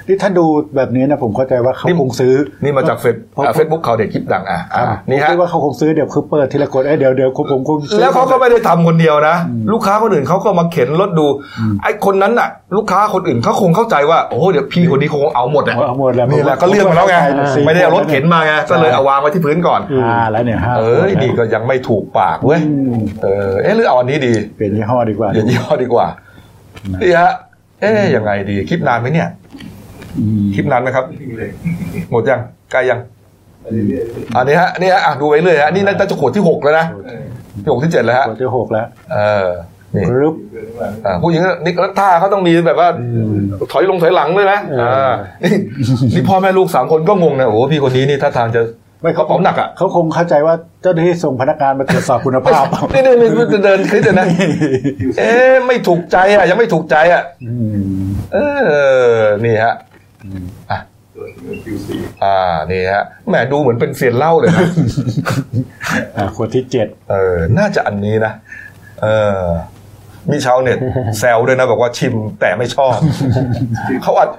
[0.08, 0.44] นี่ถ้าดู
[0.76, 9.36] แบบนี้นะผมเข้าใจว่าเขานี่คงซื้อ นี่มาจากเฟซเพราะเฟซบุ๊กเขาเด็กคลิปดังอะอ่านี่นี่ฮะคิดว่าเขาคงซื้อเดี๋ยวคือเปิดทีละคนเอ้ยเดี๋ยวเดี๋ยวผมคงซื้อแล้วเขาก็ไม่ได้ทำคนเดียวนะ
[9.72, 11.26] ลูกค้าคนอื่นเขาก็มาเข็นรถดู
[11.82, 17.16] ไอ้คนนั้นน่ะ ลูกค้าคนอื่นเขาคงเข้าใจว่าโอ้โหเดี๋ยวพี่คนนี้คงเอาหมดอะเอาหมดแล้วนี่แหละก็เลือกมาแล้วไง
[17.54, 22.60] สี่ไม่ได้เอารถเข็นมาไงก็เลยเอาวางไว้ที่พื้นก่อนอ่าแล้วเนี่ยห้าเอ้ยนี่ก็ยังไม่ถูกปากเว้ย
[23.22, 26.06] เออเอ๊ะหรือเอาอันนี้ดีเปลี่ยนยี่ห้อดีกว่าเปลี่ยนยี่ห้อดีกว่า
[27.02, 27.32] นี่ฮะ
[27.80, 29.43] เอ๊ะยังไงดีคลิปนานไหมเนี่ยอืม
[30.54, 31.04] คลิปนานไหมครับ
[32.10, 32.40] หมดยัง
[32.72, 33.00] ใกล้ยัง
[34.36, 36.86] อันนี้ฮะนี่ฮะอะดูไปเรื่อยฮะนี่น่าจะขวดที่หกแล้วนะ
[37.62, 39.48] ที่หกที่เจ็ดแล้วฮะขวดที่หกแล้ว เออ
[39.94, 40.34] นี่รึบ
[41.06, 42.88] อ่าผู้หญิงนี่แล้วท่าเขาต้องมีแบบว่า
[43.72, 45.12] ถอยลงถอยหลังด้วยนะอ่า
[45.44, 45.54] นี่
[46.14, 48.62] นี่พ่อแม่ลูกสามคนก็งงนะโอ้โหพี่คนนี้นี่ท่าทางจะ
[49.02, 54.26] ไม่เขาเขาเป๋าหนักอะเขาคงเข้าใจว่าเจ้าหน้าที่ส่งพนักงานมาตรวจสอบคุณภาพนี่นี่นี่จะเดินคลิปเลยนะ
[55.18, 57.52] เอ๊ะไม่ถูกใจอะ ยังไม่ถูกใจอะอื
[58.06, 58.38] มเอ
[59.12, 59.74] อนี่ฮะ
[60.70, 60.80] อะ
[62.24, 62.38] อ่า
[62.72, 64.66] นี่ฮะแหมดูเหมือนเป็นเซียนเหล้าเลยนะ
[66.16, 68.32] อ่าขวดที่เจ็ดเออ น่าจะอันนี้นะ
[69.02, 69.06] เอ
[69.40, 69.42] อ
[70.30, 70.78] มีชาวเน็ต
[71.18, 72.96] แซวด้วยนะบอกว่าชิมแต่ไม่ชอบ
[74.02, 74.30] เขาอัด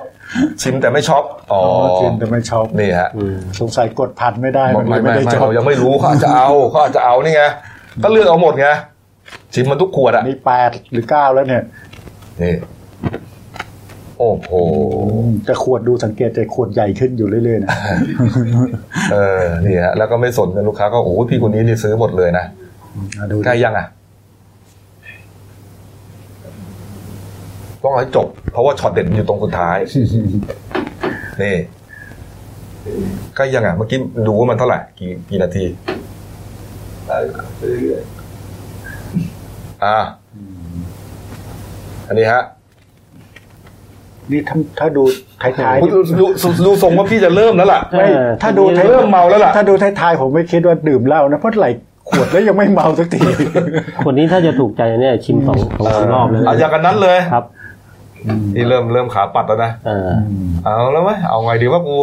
[0.62, 1.62] ชิมแต่ไม่ชอบอ๋อ
[2.00, 3.10] ชิมแต่ไม่ชอบนี่ฮะ
[3.60, 7.44] สงสัยกดพันไม่ได้ไม่มันเลยไม่ไม่ไม่ได้จเราบยังไม่รู้เขาอาจจะเอาเขาอาจจะเอานี่ไง
[8.04, 8.68] ก็เลือกเอาหมดไง
[9.54, 11.64] ชิมมันทุกขวดอะนี่แปดหรือเก้าแล้วเนี่ย
[12.42, 12.54] นี่
[14.18, 14.52] โอ้โห
[15.48, 17.72] จะขวดดูสังเกตจะขวดใหญ่ขึ้นอยู่เรื่อยๆนะ
[19.14, 22.46] เออนี่ฮะแล้วก็ไม่สนกันลูกค้าก็โอ้โหพี่คนนี้นี่ซื้อหมดเลยนะ
[23.18, 23.88] อะดูใกล้ยังอะ
[27.84, 29.78] ต้องเอาให้จบ เพราะว่าช็อตเด็ดมันอยู่ตรงสุดท้าย
[31.42, 31.56] นี่
[33.36, 35.66] ใกล้ยังอะเมื่อกี้ดูว่ามันเท่าไหร่กี่กี่นาที
[39.84, 39.98] อ่า
[42.08, 42.42] อันนี้ฮะ
[44.32, 45.04] นี่ถ้าถ้าดู
[45.42, 46.26] ท้ายๆดูนี่ดูดู
[46.66, 51.68] ดูทรงว่าพี่จะเริ่มแล้วล่ะเอไม่อถ้าดูท้ายเริ่มเมาแล้วล่ะถ้าดูท้ายๆผมไม่คิดว่าดื่มเหล้านะเพราะไหล
[52.10, 53.22] ขวดแล้วยังไม่เมาสักที
[54.06, 57.46] คนนี้ถ้าจะถูกใจเนี่ยชิมสองสองสามรอบเลยเอาอย่างกันนั้นเลยครับ
[58.56, 60.10] นี่เริ่มเริ่มขาปัดแล้วนะเออ
[60.64, 61.98] เอาแล้วไหมเอาไงดีวะกู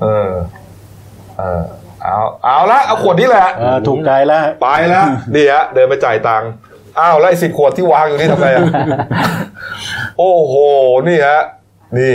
[0.00, 0.30] เออ
[1.38, 1.62] เออ
[2.02, 6.50] เอาเอาละเอาขวดนี้แหละเออถูกใจแล้วไปแล้วดีฮะเดินไปจ่ายตังค์
[7.00, 8.62] อ้าวแล้วไอ้สิบขวดที่วางอยู่นี่ทำไงอะ
[10.18, 10.54] โอ้โห
[11.08, 11.42] นี่ฮะ
[11.98, 12.14] นี่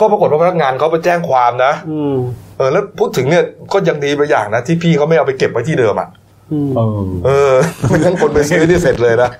[0.00, 2.16] ก็ปรากฏว่าพนักงานเขาไปแจ้งความนะอืม
[2.56, 6.08] เออ แล้วพูดถึงเนี่ยก็ยังดีไปอย่างนะ ที่พี่เขาไม่เอาไปเก็บไว้ที่เดิมอะ
[6.52, 7.54] อืมเออเออ
[7.88, 9.30] ไม่งั้นคนไปซื้อที่เสร็จเลยนะ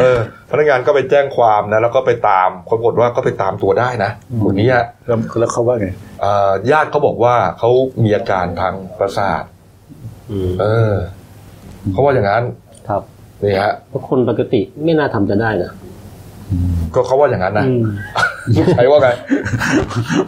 [0.00, 0.18] เออ
[0.50, 4.10] พนักงานก็ไปแจ้งความนะ แล้วก็ไปตามปรากฏว่าก็ไปตามตัวได้นะ
[4.42, 5.88] คนนี้ฮะแล้วแล้วเขาว่าไง
[6.20, 7.70] เอ่อญาติเขาบอกว่าเขา
[8.02, 9.42] มีอาการทางประสาท
[10.30, 10.94] อืมเออ
[11.92, 12.44] เขาว่าอย่างนั้น
[12.88, 13.02] ครับ
[13.44, 15.72] นี่ฮะเพราะคนปกติไม่น่าทำจะได้นะ
[16.94, 17.82] ก็เขาว่าอย่างนั้นนะอืม
[18.74, 19.08] ใครว่าไง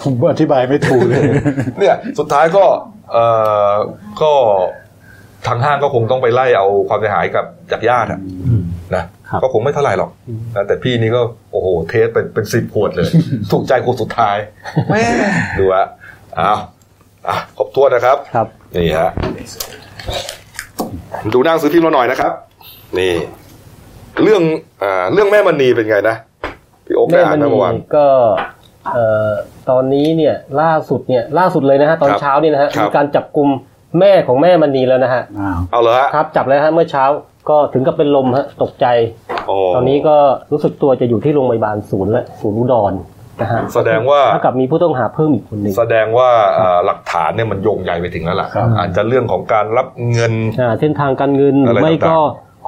[0.03, 1.23] ผมอธิบายไม่ถูกเลย
[1.79, 2.65] เนี่ย สุดท้ายก็
[3.13, 3.25] เอ่
[3.71, 3.75] อ
[4.23, 4.33] ก็
[5.47, 8.21] ทางห้างก็คงต้องไปไล่เอาความเสียหายกับจากญาติอะ
[8.97, 10.11] นะครับก็คงไม่เท่าไหร่หรอก
[10.57, 13.09] นะแต่พี่นี่ก็โอ้โห เทสเป็นเป็นสิบขวดเลย
[13.51, 14.37] ถูกใจขวดสุดท้าย
[14.91, 15.05] แม่
[15.59, 15.87] ดูฮะ
[16.41, 16.59] อ้าว
[17.29, 19.11] อะครบถ้วนนะครับ ครับนี่ฮะ
[21.33, 22.33] ดูหนั่งซื้อพิมพ์เราหน่อยนะครับ
[22.99, 23.13] นี่
[24.23, 24.43] เรื่อง
[24.83, 26.17] อ่าเรื่องแม่มณีเป็นไงนะ
[26.87, 28.07] พี่โอ๊คได้แม่อ่านมไหมณีเมื่อวานก็
[28.93, 29.31] เอ่อ
[29.71, 33.49] ตอนนี้เนี่ยล่าสุดเนี่ยล่าสุดเลยนะฮะตอนครับเช้านี่นะฮะครับมีการจับกลุ่ม
[34.01, 37.05] แม่ของแม่มณีแล้วนะฮะอ้าวเอาเลยฮะครับจับแล้วฮะเมื่อเช้า
[37.51, 38.87] ก็ถึงกับเป็นลมฮะตกใจ
[39.47, 40.17] โอ้ตอนนี้ก็
[40.53, 42.93] รู้สึกตัวจะอยู่ที่โรงพยาบาลศูนย์และศูนย์อุดร
[43.41, 52.19] นะฮะแสดงว่าเท่ากับมีผู้ต้องหาเพิ่มอีกคนหนึ่งแสดงว่าอ่าหลักฐานเนี่ยมันโยงใหญ่ไปถึงแล้วล่ะครับอาจจะเรื่องของการรับเงินอ่าเส้นทางการเงินหอะรือไรไม่ต่างๆก็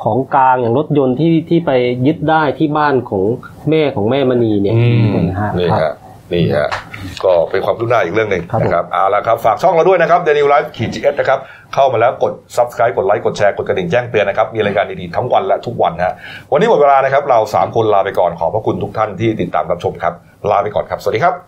[0.04, 1.70] ของกลางอย่างรถยนต์ที่ที่ไป
[2.06, 3.22] ยึดได้ที่บ้านของ
[3.70, 5.94] แม่ของแม่มณีเนี่ยอืมนะฮะนี่ครับฮะ
[6.32, 6.68] นี่ฮะ
[7.24, 11.38] ก็เป็นความคืบหน้าอีกเรื่องหนึ่งครับผมนะครับเอาละครับ ฝากช่องเราด้วยนะครับเดนิวไลฟ์ขีดจีเอสนะครับ
[11.74, 16.14] เข้ามาแล้วกด subscribe กดไลค์กดแชร์กดกระดิ่งแจ้งเตือนนะครับ มีรายการดีๆ ทั้งวันและทุกวันนะฮะ
[16.52, 20.14] วันนี้หมดเวลานะครับ เรา 3 คนลาไปก่อนขอบพระคุณทุกท่านที่ติดตามรับชมครับ
[20.50, 21.34] ลาไปก่อนครับ สวัสดีครับ